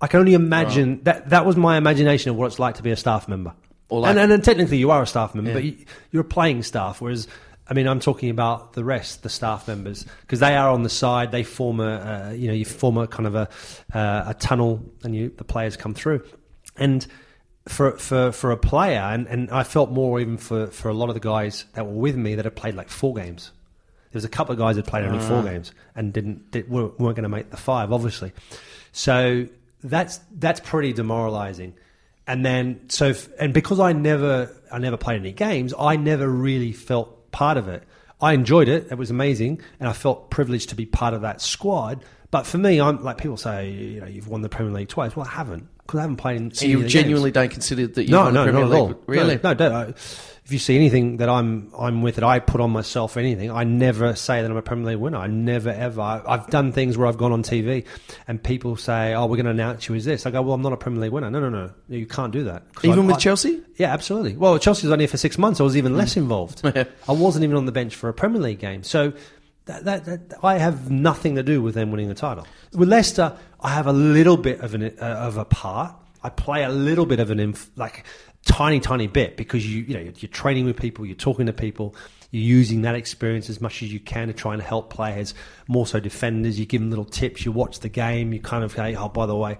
[0.00, 1.04] I can only imagine right.
[1.04, 3.54] that that was my imagination of what it's like to be a staff member.
[3.90, 5.54] Like, and, and, and, technically, you are a staff member, yeah.
[5.54, 5.64] but
[6.12, 7.00] you, are playing staff.
[7.00, 7.26] Whereas
[7.70, 10.90] I mean, I'm talking about the rest, the staff members, because they are on the
[10.90, 11.30] side.
[11.30, 13.48] They form a, uh, you know, you form a kind of a,
[13.94, 16.24] uh, a tunnel, and you the players come through.
[16.76, 17.06] And
[17.68, 21.10] for for for a player, and, and I felt more even for, for a lot
[21.10, 23.52] of the guys that were with me that had played like four games.
[24.12, 25.42] There was a couple of guys that played only four ah.
[25.42, 28.32] games and didn't did, weren't, weren't going to make the five, obviously.
[28.92, 29.46] So
[29.84, 31.74] that's that's pretty demoralising.
[32.26, 36.28] And then so f- and because I never I never played any games, I never
[36.28, 37.84] really felt part of it.
[38.20, 41.40] I enjoyed it; it was amazing, and I felt privileged to be part of that
[41.40, 42.04] squad.
[42.30, 45.16] But for me, I'm like people say, you know, you've won the Premier League twice.
[45.16, 46.50] Well, I haven't because I haven't played in.
[46.52, 47.34] So you genuinely games.
[47.34, 48.96] don't consider that you No, won no, the Premier not at League?
[48.96, 49.02] all.
[49.06, 49.34] Really?
[49.36, 49.72] No, no don't.
[49.72, 49.94] I-
[50.50, 53.52] If you see anything that I'm I'm with that I put on myself or anything,
[53.52, 55.18] I never say that I'm a Premier League winner.
[55.18, 56.00] I never ever.
[56.00, 57.84] I've done things where I've gone on TV
[58.26, 60.60] and people say, "Oh, we're going to announce you as this." I go, "Well, I'm
[60.60, 61.70] not a Premier League winner." No, no, no.
[61.88, 62.64] You can't do that.
[62.82, 63.62] Even I- with I- Chelsea?
[63.76, 64.36] yeah, absolutely.
[64.36, 65.60] Well, Chelsea was only here for six months.
[65.60, 66.62] I was even less involved.
[66.64, 68.82] I wasn't even on the bench for a Premier League game.
[68.82, 69.12] So
[69.66, 72.44] that, that, that, I have nothing to do with them winning the title.
[72.72, 75.94] With Leicester, I have a little bit of an uh, of a part.
[76.22, 78.04] I play a little bit of an inf- like
[78.46, 81.52] tiny, tiny bit because you you know you're, you're training with people, you're talking to
[81.52, 81.94] people.
[82.32, 85.34] You're using that experience as much as you can to try and help players,
[85.66, 86.60] more so defenders.
[86.60, 87.44] You give them little tips.
[87.44, 88.32] You watch the game.
[88.32, 89.58] You kind of say, "Oh, by the way,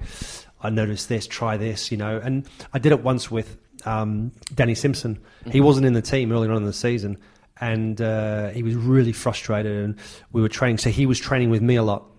[0.62, 1.26] I noticed this.
[1.26, 2.20] Try this." You know.
[2.22, 5.18] And I did it once with um, Danny Simpson.
[5.50, 7.18] He wasn't in the team earlier on in the season,
[7.60, 9.84] and uh, he was really frustrated.
[9.84, 9.96] And
[10.32, 12.09] we were training, so he was training with me a lot.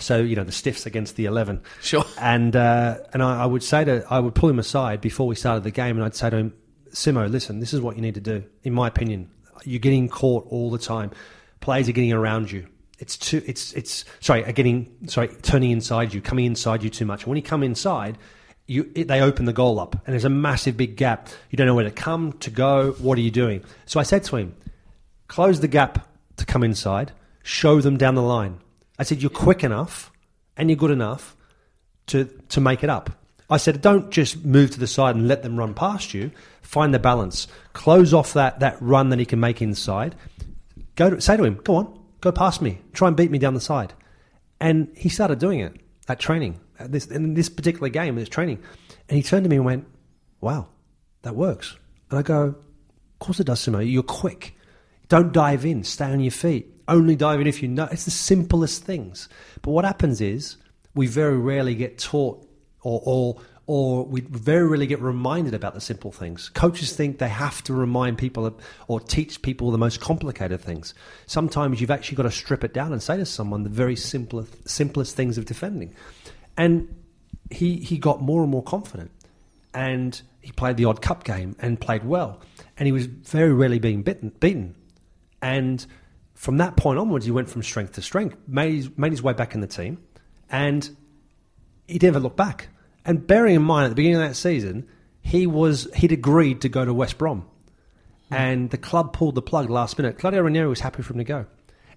[0.00, 1.62] So you know the stiffs against the eleven.
[1.82, 2.04] Sure.
[2.18, 5.34] And uh, and I, I would say to I would pull him aside before we
[5.34, 6.54] started the game, and I'd say to him,
[6.90, 8.44] Simo, listen, this is what you need to do.
[8.62, 9.30] In my opinion,
[9.64, 11.10] you're getting caught all the time.
[11.60, 12.66] Players are getting around you.
[12.98, 13.42] It's too.
[13.46, 14.44] It's it's sorry.
[14.44, 17.26] Are getting sorry turning inside you, coming inside you too much.
[17.26, 18.18] When you come inside.
[18.66, 21.28] You, it, they open the goal up, and there's a massive big gap.
[21.50, 22.92] You don't know where to come, to go.
[23.00, 23.64] What are you doing?
[23.84, 24.54] So I said to him,
[25.26, 27.10] close the gap to come inside,
[27.42, 28.60] show them down the line.
[29.00, 30.12] I said, You're quick enough
[30.58, 31.34] and you're good enough
[32.08, 33.10] to, to make it up.
[33.48, 36.30] I said, Don't just move to the side and let them run past you.
[36.60, 37.48] Find the balance.
[37.72, 40.14] Close off that, that run that he can make inside.
[40.96, 42.82] Go to, say to him, Go on, go past me.
[42.92, 43.94] Try and beat me down the side.
[44.60, 48.62] And he started doing it at training, at this, in this particular game, this training.
[49.08, 49.86] And he turned to me and went,
[50.42, 50.68] Wow,
[51.22, 51.74] that works.
[52.10, 53.80] And I go, Of course it does, Simo.
[53.90, 54.54] You're quick.
[55.10, 55.82] Don't dive in.
[55.82, 56.72] Stay on your feet.
[56.86, 57.88] Only dive in if you know.
[57.90, 59.28] It's the simplest things.
[59.60, 60.56] But what happens is
[60.94, 62.46] we very rarely get taught
[62.82, 66.48] or, or, or we very rarely get reminded about the simple things.
[66.50, 70.94] Coaches think they have to remind people or teach people the most complicated things.
[71.26, 74.68] Sometimes you've actually got to strip it down and say to someone the very simplest,
[74.68, 75.92] simplest things of defending.
[76.56, 76.94] And
[77.50, 79.10] he, he got more and more confident
[79.74, 82.40] and he played the odd cup game and played well.
[82.76, 84.76] And he was very rarely being bitten, beaten.
[85.42, 85.84] And
[86.34, 89.32] from that point onwards, he went from strength to strength, made his, made his way
[89.32, 89.98] back in the team,
[90.50, 90.88] and
[91.86, 92.68] he never looked back.
[93.04, 94.88] And bearing in mind, at the beginning of that season,
[95.22, 97.46] he was he'd agreed to go to West Brom,
[98.28, 98.34] hmm.
[98.34, 100.18] and the club pulled the plug last minute.
[100.18, 101.46] Claudio Ranieri was happy for him to go,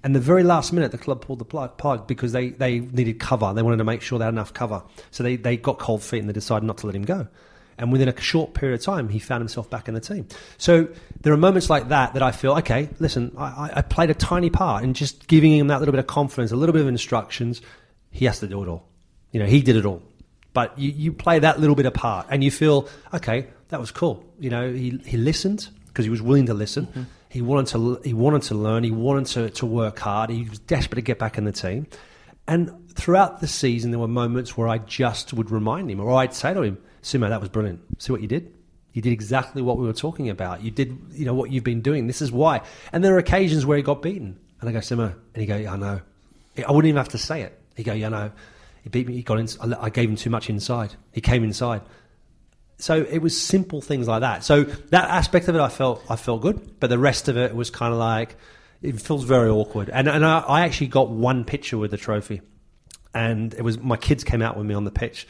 [0.03, 3.19] and the very last minute, the club pulled the plug, plug because they, they needed
[3.19, 3.53] cover.
[3.53, 6.19] They wanted to make sure they had enough cover, so they, they got cold feet
[6.19, 7.27] and they decided not to let him go.
[7.77, 10.27] And within a short period of time, he found himself back in the team.
[10.57, 10.87] So
[11.21, 14.49] there are moments like that that I feel, okay, listen, I, I- played a tiny
[14.49, 17.61] part in just giving him that little bit of confidence, a little bit of instructions.
[18.11, 18.87] He has to do it all.
[19.31, 20.01] You know, he did it all.
[20.53, 23.91] But you, you play that little bit of part and you feel, okay, that was
[23.91, 24.23] cool.
[24.39, 26.87] You know, he, he listened because he was willing to listen.
[26.87, 27.03] Mm-hmm.
[27.29, 28.83] He wanted to he wanted to learn.
[28.83, 30.29] He wanted to, to work hard.
[30.29, 31.87] He was desperate to get back in the team.
[32.47, 36.33] And throughout the season, there were moments where I just would remind him, or I'd
[36.33, 37.81] say to him, "Sumo, that was brilliant.
[38.01, 38.51] See what you did?
[38.93, 40.63] You did exactly what we were talking about.
[40.63, 42.07] You did, you know, what you've been doing.
[42.07, 42.61] This is why."
[42.91, 45.55] And there are occasions where he got beaten, and I go, "Sumo," and he go,
[45.55, 46.01] "Yeah, I know."
[46.57, 47.59] I wouldn't even have to say it.
[47.75, 48.31] He go, "Yeah, I know."
[48.83, 49.13] He beat me.
[49.13, 49.47] He got in.
[49.79, 50.93] I gave him too much inside.
[51.11, 51.81] He came inside.
[52.77, 54.43] So it was simple things like that.
[54.43, 57.55] So that aspect of it, I felt I felt good, but the rest of it
[57.55, 58.35] was kind of like
[58.81, 59.89] it feels very awkward.
[59.89, 62.41] And and I, I actually got one picture with the trophy,
[63.15, 65.27] and it was my kids came out with me on the pitch.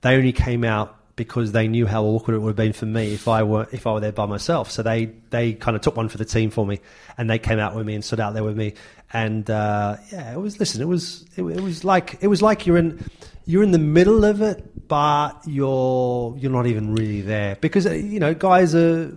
[0.00, 3.14] They only came out because they knew how awkward it would have been for me
[3.14, 4.70] if I were if I were there by myself.
[4.70, 6.80] So they they kind of took one for the team for me,
[7.16, 8.74] and they came out with me and stood out there with me.
[9.12, 12.66] And uh, yeah, it was listen, it was it, it was like it was like
[12.66, 13.02] you're in
[13.46, 17.92] you're in the middle of it, but you're you're not even really there because uh,
[17.92, 19.10] you know guys are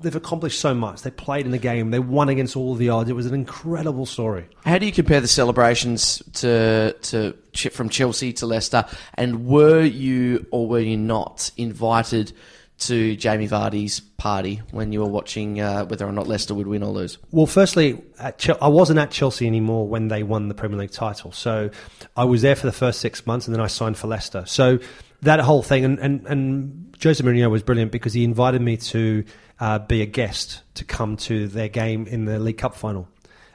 [0.00, 1.02] they've accomplished so much.
[1.02, 1.90] They played in the game.
[1.90, 3.10] They won against all the odds.
[3.10, 4.48] It was an incredible story.
[4.64, 7.34] How do you compare the celebrations to to
[7.70, 8.84] from Chelsea to Leicester?
[9.14, 12.32] And were you or were you not invited
[12.78, 16.82] to Jamie Vardy's party when you were watching uh, whether or not Leicester would win
[16.82, 17.18] or lose?
[17.30, 21.30] Well, firstly, I wasn't at Chelsea anymore when they won the Premier League title.
[21.32, 21.70] So
[22.16, 24.44] I was there for the first six months, and then I signed for Leicester.
[24.46, 24.78] So
[25.22, 29.24] that whole thing, and and, and Jose Mourinho was brilliant because he invited me to
[29.60, 33.06] uh, be a guest to come to their game in the League Cup final.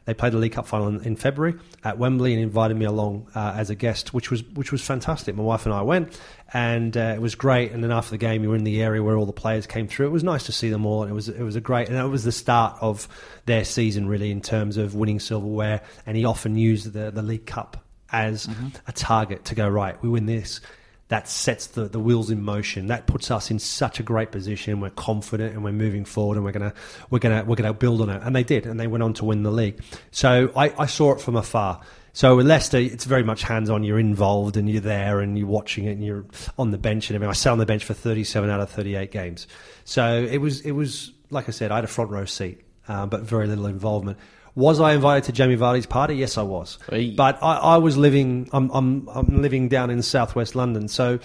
[0.05, 3.27] They played the League Cup final in, in February at Wembley and invited me along
[3.33, 5.35] uh, as a guest, which was which was fantastic.
[5.35, 6.19] My wife and I went,
[6.53, 7.71] and uh, it was great.
[7.71, 9.87] And then after the game, you were in the area where all the players came
[9.87, 10.05] through.
[10.05, 11.97] It was nice to see them all, and it was it was a great, and
[11.97, 13.07] it was the start of
[13.47, 15.81] their season really in terms of winning silverware.
[16.05, 18.47] And he often used the the League Cup as
[18.87, 20.01] a target to go right.
[20.03, 20.61] We win this
[21.07, 22.87] that sets the, the wheels in motion.
[22.87, 24.79] That puts us in such a great position.
[24.79, 26.73] We're confident and we're moving forward, and we're gonna
[27.09, 28.21] we're gonna we're gonna build on it.
[28.23, 29.81] And they did, and they went on to win the league.
[30.11, 31.81] So I, I saw it from afar.
[32.13, 33.83] So with Leicester, it's very much hands on.
[33.83, 36.25] You're involved and you're there and you're watching it and you're
[36.57, 37.29] on the bench and everything.
[37.29, 39.47] I sat on the bench for 37 out of 38 games.
[39.83, 43.05] So it was it was like I said, I had a front row seat, uh,
[43.05, 44.17] but very little involvement.
[44.55, 46.15] Was I invited to Jamie Vardy's party?
[46.15, 46.79] Yes, I was.
[46.89, 47.11] Hey.
[47.11, 48.49] But I, I was living.
[48.53, 51.19] I'm, I'm I'm living down in southwest London, so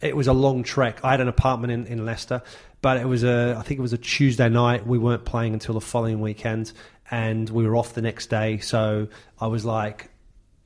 [0.00, 1.04] it was a long trek.
[1.04, 2.42] I had an apartment in, in Leicester,
[2.80, 4.86] but it was a I think it was a Tuesday night.
[4.86, 6.72] We weren't playing until the following weekend,
[7.10, 8.58] and we were off the next day.
[8.58, 9.08] So
[9.38, 10.08] I was like,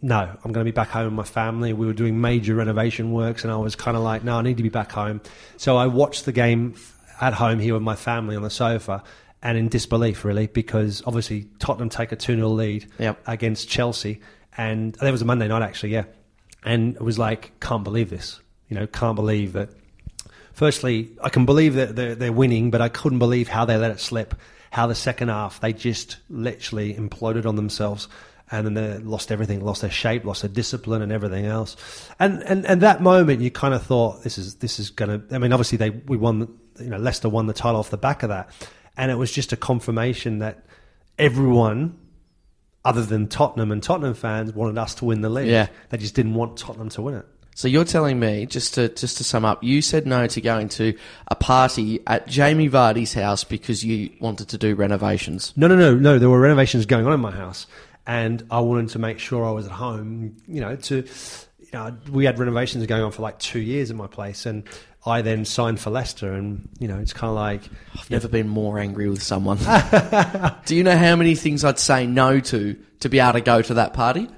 [0.00, 1.72] no, I'm going to be back home with my family.
[1.72, 4.58] We were doing major renovation works, and I was kind of like, no, I need
[4.58, 5.20] to be back home.
[5.56, 6.76] So I watched the game
[7.20, 9.02] at home here with my family on the sofa.
[9.44, 13.18] And in disbelief, really, because obviously Tottenham take a 2 0 lead Yep.
[13.26, 14.20] against Chelsea.
[14.56, 16.04] And that was a Monday night, actually, yeah.
[16.64, 18.40] And it was like, can't believe this.
[18.70, 19.68] You know, can't believe that.
[20.54, 23.90] Firstly, I can believe that they're, they're winning, but I couldn't believe how they let
[23.90, 24.34] it slip.
[24.70, 28.08] How the second half, they just literally imploded on themselves.
[28.50, 31.76] And then they lost everything, lost their shape, lost their discipline, and everything else.
[32.18, 35.34] And and, and that moment, you kind of thought, this is this is going to.
[35.34, 36.48] I mean, obviously they we won.
[36.78, 38.50] You know, Leicester won the title off the back of that,
[38.96, 40.64] and it was just a confirmation that
[41.18, 41.98] everyone
[42.84, 45.48] other than Tottenham and Tottenham fans wanted us to win the league.
[45.48, 45.68] Yeah.
[45.88, 47.26] They just didn't want Tottenham to win it.
[47.56, 50.68] So you're telling me, just to just to sum up, you said no to going
[50.70, 50.96] to
[51.28, 55.52] a party at Jamie Vardy's house because you wanted to do renovations.
[55.56, 56.18] No, no, no, no.
[56.18, 57.68] There were renovations going on in my house,
[58.08, 60.36] and I wanted to make sure I was at home.
[60.48, 63.96] You know, to you know, we had renovations going on for like two years in
[63.96, 64.64] my place, and
[65.06, 67.62] I then signed for Leicester, and you know, it's kind of like
[67.98, 69.58] I've never been more angry with someone.
[70.66, 73.60] Do you know how many things I'd say no to to be able to go
[73.62, 74.28] to that party?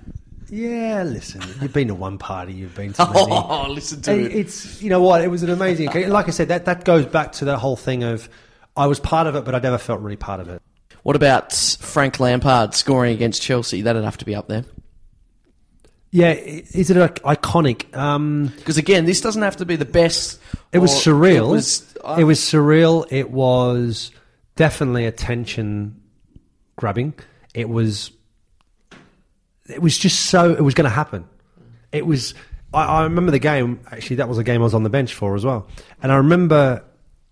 [0.49, 3.27] Yeah, listen, you've been to one party, you've been to many.
[3.31, 4.33] Oh, listen to And it.
[4.35, 5.89] It's you know what, it was an amazing.
[5.89, 6.11] occasion.
[6.11, 8.29] Like I said, that that goes back to that whole thing of
[8.77, 10.63] I was part of it, but I never felt really part of it.
[11.03, 13.83] What about Frank Lampard scoring against Chelsea?
[13.83, 14.65] That'd have to be up there.
[16.11, 17.95] Yeah, is it iconic?
[17.97, 20.41] Um, Because again, this doesn't have to be the best.
[20.73, 21.49] it was surreal.
[21.49, 23.07] It was, it was surreal.
[23.11, 24.13] It was
[24.55, 26.01] definitely attention
[26.77, 27.15] grabbing.
[27.55, 28.13] It was.
[29.69, 30.53] It was just so.
[30.53, 31.29] It was going to happen.
[31.93, 32.35] It was.
[32.73, 33.81] I, I remember the game.
[33.91, 35.67] Actually, that was a game I was on the bench for as well.
[36.03, 36.85] And I remember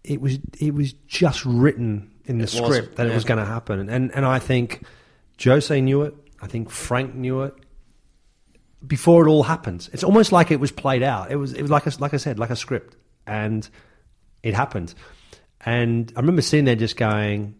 [0.03, 0.39] it was.
[0.59, 3.89] It was just written in the It was, script that it was going to happen.
[3.89, 4.83] And and I think
[5.43, 6.15] Jose knew it.
[6.43, 7.55] I think Frank knew it
[8.87, 9.89] before it all happens.
[9.93, 11.31] It's almost like it was played out.
[11.31, 13.69] It was it was like a, like I said, like a script, and
[14.43, 14.95] it happened.
[15.65, 17.55] And I remember sitting there just going,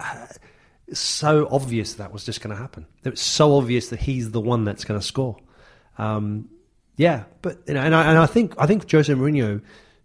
[0.00, 0.26] uh,
[0.88, 2.86] it's so obvious that was just going to happen.
[3.04, 5.36] It was so obvious that he's the one that's going to score.
[5.98, 6.48] Um,
[6.96, 9.62] yeah, but you know, and I, and I think I think Jose Mourinho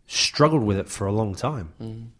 [0.08, 1.74] struggled with it for a long time,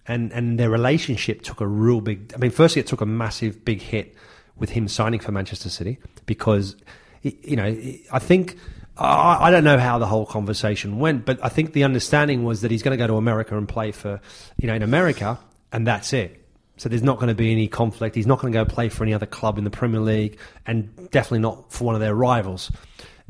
[0.08, 2.34] and and their relationship took a real big.
[2.36, 4.16] I mean, firstly, it took a massive big hit
[4.58, 6.76] with him signing for Manchester City because
[7.22, 7.66] you know
[8.12, 8.58] I think.
[9.02, 12.70] I don't know how the whole conversation went, but I think the understanding was that
[12.72, 14.20] he's going to go to America and play for,
[14.58, 15.40] you know, in America,
[15.72, 16.46] and that's it.
[16.76, 18.14] So there's not going to be any conflict.
[18.14, 20.94] He's not going to go play for any other club in the Premier League, and
[21.12, 22.74] definitely not for one of their rivals.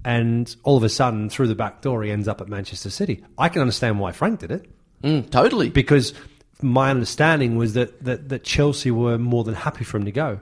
[0.04, 3.24] And all of a sudden, through the back door, he ends up at Manchester City.
[3.38, 4.68] I can understand why Frank did it
[5.04, 5.70] Mm, totally.
[5.70, 6.16] because
[6.64, 10.42] my understanding was that, that, that Chelsea were more than happy for him to go.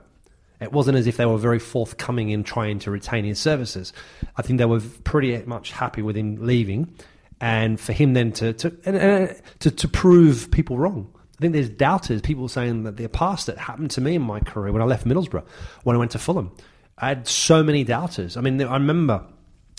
[0.60, 3.94] It wasn't as if they were very forthcoming in trying to retain his services.
[4.36, 6.94] I think they were pretty much happy with him leaving,
[7.40, 11.14] and for him then to to and, and, to, to prove people wrong.
[11.38, 14.40] I think there's doubters, people saying that they're past it happened to me in my
[14.40, 15.46] career when I left Middlesbrough,
[15.84, 16.52] when I went to Fulham.
[16.98, 18.38] I had so many doubters.
[18.38, 19.24] I mean, I remember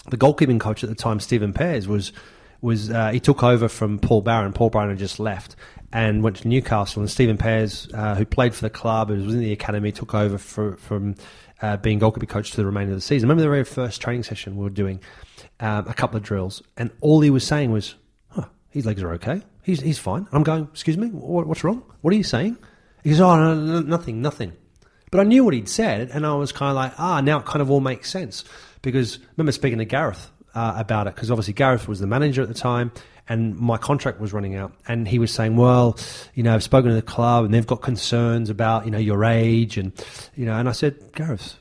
[0.08, 2.12] the goalkeeping coach at the time, Stephen Pears, was
[2.60, 4.52] was uh, he took over from Paul Barron.
[4.52, 5.56] Paul Barron had just left
[5.93, 7.01] and went to Newcastle.
[7.01, 10.14] And Stephen Pears, uh, who played for the club, who was in the academy, took
[10.14, 11.14] over for, from
[11.62, 13.28] uh, being goalkeeping coach to the remainder of the season.
[13.28, 15.01] Remember the very first training session we were doing
[15.61, 17.95] um, a couple of drills, and all he was saying was,
[18.28, 19.43] huh, "His legs are okay.
[19.62, 20.26] He's, he's fine.
[20.32, 21.82] I'm going, excuse me, what, what's wrong?
[22.01, 22.57] What are you saying?
[23.05, 24.55] He goes, oh, no, no, nothing, nothing.
[25.11, 27.45] But I knew what he'd said, and I was kind of like, ah, now it
[27.45, 28.45] kind of all makes sense.
[28.80, 32.41] Because I remember speaking to Gareth uh, about it, because obviously Gareth was the manager
[32.41, 32.93] at the time,
[33.28, 34.72] and my contract was running out.
[34.86, 35.98] And he was saying, well,
[36.34, 39.24] you know, I've spoken to the club, and they've got concerns about, you know, your
[39.24, 39.76] age.
[39.76, 39.92] And,
[40.34, 41.56] you know, and I said, Gareth,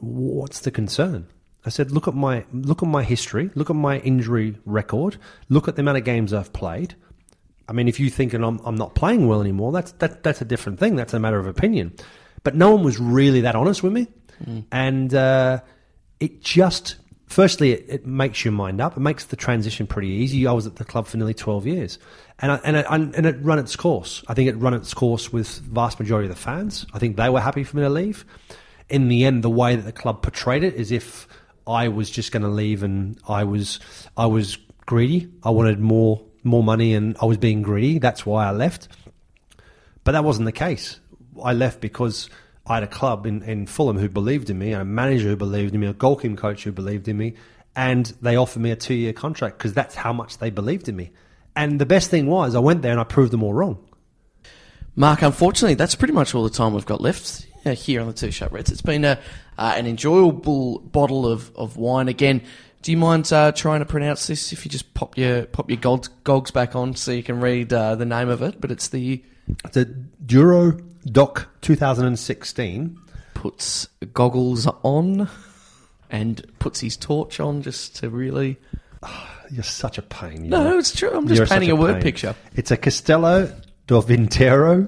[0.00, 1.26] what's the concern?
[1.66, 5.16] I said, look at my look at my history, look at my injury record,
[5.48, 6.94] look at the amount of games I've played.
[7.68, 10.46] I mean, if you think I'm, I'm not playing well anymore, that's that, that's a
[10.46, 10.96] different thing.
[10.96, 11.92] That's a matter of opinion.
[12.42, 14.06] But no one was really that honest with me,
[14.72, 15.60] and uh,
[16.20, 16.96] it just
[17.28, 18.96] firstly it, it makes your mind up.
[18.96, 20.46] It makes the transition pretty easy.
[20.46, 21.98] I was at the club for nearly twelve years,
[22.40, 24.24] and I, and it, and it run its course.
[24.28, 26.86] I think it run its course with vast majority of the fans.
[26.92, 28.24] I think they were happy for me to leave.
[28.88, 31.28] In the end, the way that the club portrayed it is if
[31.66, 33.78] I was just going to leave and I was
[34.16, 34.56] I was
[34.86, 35.28] greedy.
[35.42, 37.98] I wanted more more money and I was being greedy.
[37.98, 38.88] That's why I left.
[40.04, 40.98] But that wasn't the case.
[41.42, 42.30] I left because
[42.68, 45.36] I had a club in, in Fulham who believed in me, and a manager who
[45.36, 47.34] believed in me, a goalkeeping coach who believed in me,
[47.74, 50.96] and they offered me a two year contract because that's how much they believed in
[50.96, 51.10] me.
[51.56, 53.84] And the best thing was, I went there and I proved them all wrong.
[54.94, 58.12] Mark, unfortunately, that's pretty much all the time we've got left uh, here on the
[58.12, 58.70] Two Shot Reds.
[58.70, 59.18] It's been a,
[59.56, 62.08] uh, an enjoyable bottle of, of wine.
[62.08, 62.42] Again,
[62.82, 64.52] do you mind uh, trying to pronounce this?
[64.52, 67.72] If you just pop your pop your gogs, gogs back on so you can read
[67.72, 69.22] uh, the name of it, but it's the
[69.72, 70.78] The Douro
[71.10, 72.98] Doc 2016.
[73.34, 75.28] puts goggles on
[76.10, 78.56] and puts his torch on just to really.
[79.50, 80.44] You're such a pain.
[80.44, 80.78] you No, know.
[80.78, 81.10] it's true.
[81.10, 82.02] I'm just You're painting a, word pain.
[82.02, 82.34] picture.
[82.54, 83.50] It's a Castello
[83.86, 84.86] do Vintero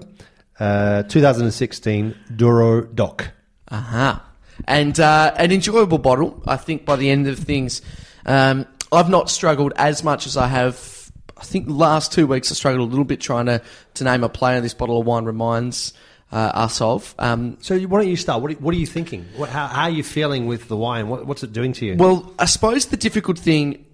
[0.58, 3.30] uh, 2016 Douro Doc.
[3.68, 4.22] Aha.
[4.68, 6.42] And uh, an enjoyable bottle.
[6.46, 7.80] I think by the end of things,
[8.26, 11.10] um, I've not struggled as much as I have.
[11.38, 13.62] I think the last two weeks I struggled a little bit trying to,
[13.94, 15.94] to name a player this bottle of wine reminds
[16.32, 17.14] uh, us of.
[17.18, 18.42] Um, So why don't you start?
[18.42, 19.26] What are, what are you thinking?
[19.36, 21.08] What, how, how are you feeling with the wine?
[21.08, 21.96] What, what's it doing to you?
[21.96, 23.84] Well, I suppose the difficult thing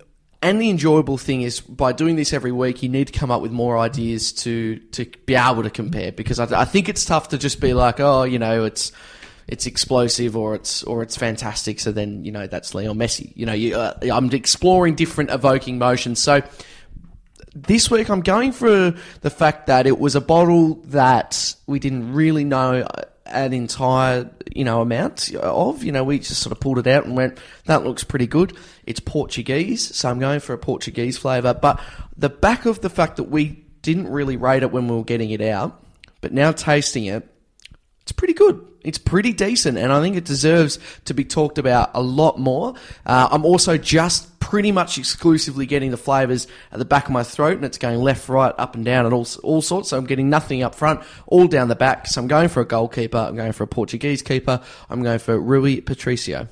[0.42, 3.40] and the enjoyable thing is by doing this every week, you need to come up
[3.40, 6.12] with more ideas to to be able to compare.
[6.12, 8.92] Because I, I think it's tough to just be like, oh, you know, it's
[9.48, 11.80] it's explosive or it's or it's fantastic.
[11.80, 13.32] So then you know that's Leo Messi.
[13.34, 16.20] You know, you, uh, I'm exploring different evoking motions.
[16.20, 16.42] So
[17.56, 22.12] this week I'm going for the fact that it was a bottle that we didn't
[22.12, 22.86] really know
[23.24, 25.82] an entire you know amount of.
[25.82, 28.56] You know, we just sort of pulled it out and went, that looks pretty good.
[28.84, 31.54] It's Portuguese, so I'm going for a Portuguese flavour.
[31.54, 31.80] But
[32.16, 35.30] the back of the fact that we didn't really rate it when we were getting
[35.30, 35.82] it out,
[36.20, 37.28] but now tasting it,
[38.02, 38.66] it's pretty good.
[38.82, 42.74] It's pretty decent, and I think it deserves to be talked about a lot more.
[43.04, 47.24] Uh, I'm also just pretty much exclusively getting the flavours at the back of my
[47.24, 49.88] throat, and it's going left, right, up and down, and all all sorts.
[49.88, 52.06] So I'm getting nothing up front, all down the back.
[52.06, 53.18] So I'm going for a goalkeeper.
[53.18, 54.62] I'm going for a Portuguese keeper.
[54.88, 56.48] I'm going for Rui Patricio.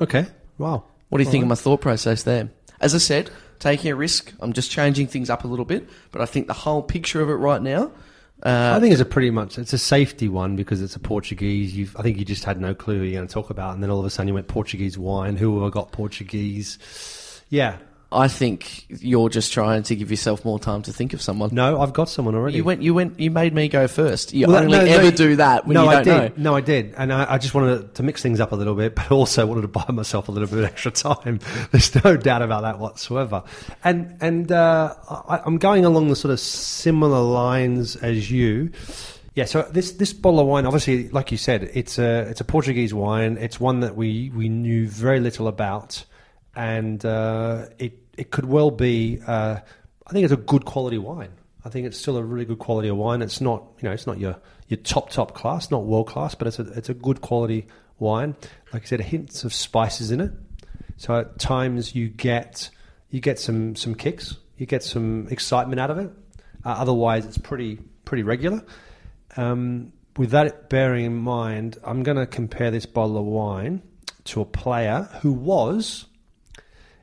[0.00, 0.26] okay.
[0.56, 0.84] Wow.
[1.10, 2.48] What do you think of my thought process there?
[2.80, 4.32] As I said, taking a risk.
[4.40, 7.28] I'm just changing things up a little bit, but I think the whole picture of
[7.28, 7.92] it right now.
[8.42, 11.74] Uh, I think it's a pretty much it's a safety one because it's a Portuguese.
[11.74, 13.82] You've, I think you just had no clue who you're going to talk about, and
[13.82, 15.36] then all of a sudden you went Portuguese wine.
[15.36, 16.78] Who have I got Portuguese?
[17.48, 17.78] Yeah,
[18.12, 21.50] I think you're just trying to give yourself more time to think of someone.
[21.52, 22.56] no, I've got someone already.
[22.56, 24.32] You went, you went, you made me go first.
[24.32, 26.38] You Well, only no, no, ever you- do that when no, you I don't did.
[26.38, 26.50] know.
[26.52, 28.94] No, I did, and I, I just wanted to mix things up a little bit,
[28.96, 31.40] but also wanted to buy myself a little bit of extra time.
[31.72, 33.42] There's no doubt about that whatsoever.
[33.82, 34.94] And and uh,
[35.28, 38.70] I, I'm going along the sort of similar lines as you.
[39.34, 42.44] Yeah, so this this bottle of wine, obviously, like you said, it's a it's a
[42.44, 43.36] Portuguese wine.
[43.38, 46.04] It's one that we we knew very little about,
[46.56, 49.20] and uh, it it could well be.
[49.24, 49.58] Uh,
[50.06, 51.32] I think it's a good quality wine.
[51.64, 53.22] I think it's still a really good quality of wine.
[53.22, 54.36] It's not you know it's not your
[54.68, 57.66] your top top class, not world class, but it's a it's a good quality
[57.98, 58.34] wine.
[58.72, 60.32] Like I said, hints of spices in it.
[60.96, 62.70] So at times you get
[63.10, 66.10] you get some some kicks, you get some excitement out of it.
[66.64, 68.64] Uh, otherwise, it's pretty pretty regular.
[69.36, 73.82] Um, with that bearing in mind, I'm going to compare this bottle of wine
[74.24, 76.06] to a player who was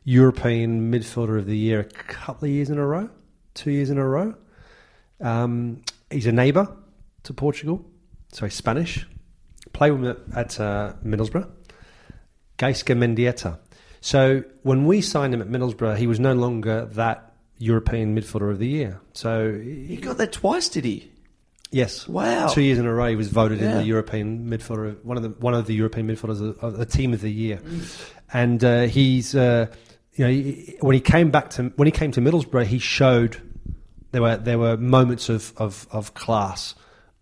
[0.03, 3.09] European midfielder of the year a couple of years in a row,
[3.53, 4.35] two years in a row.
[5.21, 6.67] Um, he's a neighbour
[7.23, 7.85] to Portugal,
[8.31, 9.07] so he's Spanish.
[9.71, 11.49] Played with him at, uh, Middlesbrough.
[12.57, 13.59] Gaizka Mendieta.
[14.01, 18.59] So when we signed him at Middlesbrough, he was no longer that European midfielder of
[18.59, 18.99] the year.
[19.13, 21.09] So He got that twice, did he?
[21.71, 22.07] Yes.
[22.07, 22.49] Wow.
[22.49, 25.29] Two years in a row, he was voted in the European midfielder, one of the
[25.29, 27.59] one of the European midfielders of, of the team of the year,
[28.31, 29.65] and uh, he's uh,
[30.15, 33.41] you know he, when he came back to when he came to Middlesbrough, he showed
[34.13, 36.75] There were there were moments of of, of class,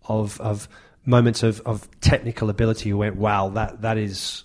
[0.04, 0.68] of of
[1.06, 2.90] moments of, of technical ability.
[2.90, 4.44] You went, wow, that that is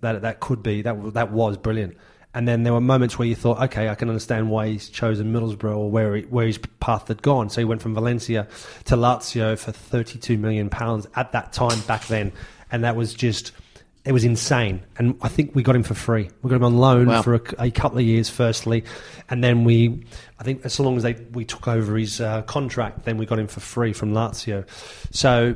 [0.00, 1.96] that that could be that that was brilliant.
[2.32, 5.32] And then there were moments where you thought, okay, I can understand why he's chosen
[5.32, 7.50] Middlesbrough or where he, where his path had gone.
[7.50, 8.46] So he went from Valencia
[8.84, 12.30] to Lazio for 32 million pounds at that time back then,
[12.70, 13.50] and that was just
[14.04, 14.80] it was insane.
[14.96, 16.30] And I think we got him for free.
[16.42, 17.22] We got him on loan Wow.
[17.22, 18.84] for a, a couple of years, firstly,
[19.28, 20.04] and then we,
[20.38, 23.38] I think, as long as they we took over his uh, contract, then we got
[23.38, 24.64] him for free from Lazio.
[25.10, 25.54] So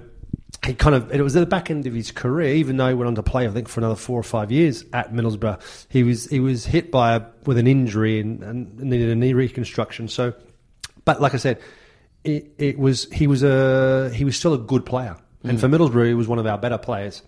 [0.64, 2.94] he kind of it was at the back end of his career, even though he
[2.94, 5.86] went on to play, I think, for another four or five years at Middlesbrough.
[5.88, 9.32] He was he was hit by a, with an injury and, and needed a knee
[9.32, 10.08] reconstruction.
[10.08, 10.34] So,
[11.04, 11.60] but like I said,
[12.24, 16.08] it, it was he was a he was still a good player, and for Middlesbrough,
[16.08, 17.22] he was one of our better players.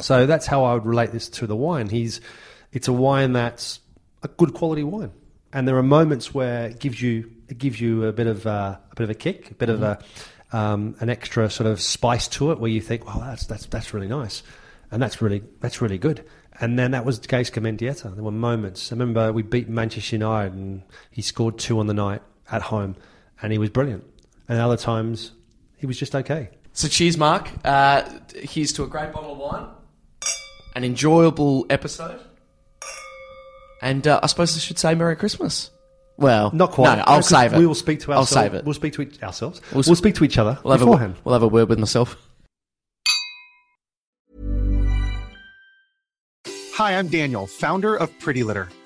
[0.00, 1.88] So that's how I would relate this to the wine.
[1.88, 2.20] He's
[2.72, 3.80] it's a wine that's
[4.22, 5.12] a good quality wine,
[5.52, 8.76] and there are moments where it gives you it gives you a bit of uh,
[8.90, 9.98] a bit of a kick, a bit of a
[10.52, 13.94] um, an extra sort of spice to it, where you think, "Well, that's that's that's
[13.94, 14.42] really nice,"
[14.90, 16.24] and that's really that's really good.
[16.60, 17.50] And then that was the case.
[17.50, 18.92] There were moments.
[18.92, 22.94] I remember we beat Manchester United, and he scored two on the night at home,
[23.42, 24.04] and he was brilliant.
[24.48, 25.32] And other times,
[25.76, 26.50] he was just okay.
[26.72, 27.50] So cheers, Mark.
[27.64, 29.66] Uh, here's to a great bottle of wine,
[30.74, 32.20] an enjoyable episode,
[33.82, 35.70] and uh, I suppose I should say Merry Christmas.
[36.16, 36.96] Well, Not quite.
[36.98, 37.58] No, I'll No, 'cause save it.
[37.58, 38.46] We will speak to I'll ourselves.
[38.50, 38.64] save it.
[38.64, 39.60] We'll speak to each, ourselves.
[39.72, 41.16] We'll We'll, s- speak to each other We'll have, beforehand.
[41.16, 42.16] a, we'll have a word with myself.
[46.76, 48.68] Hi, I'm Daniel, founder of Pretty Litter.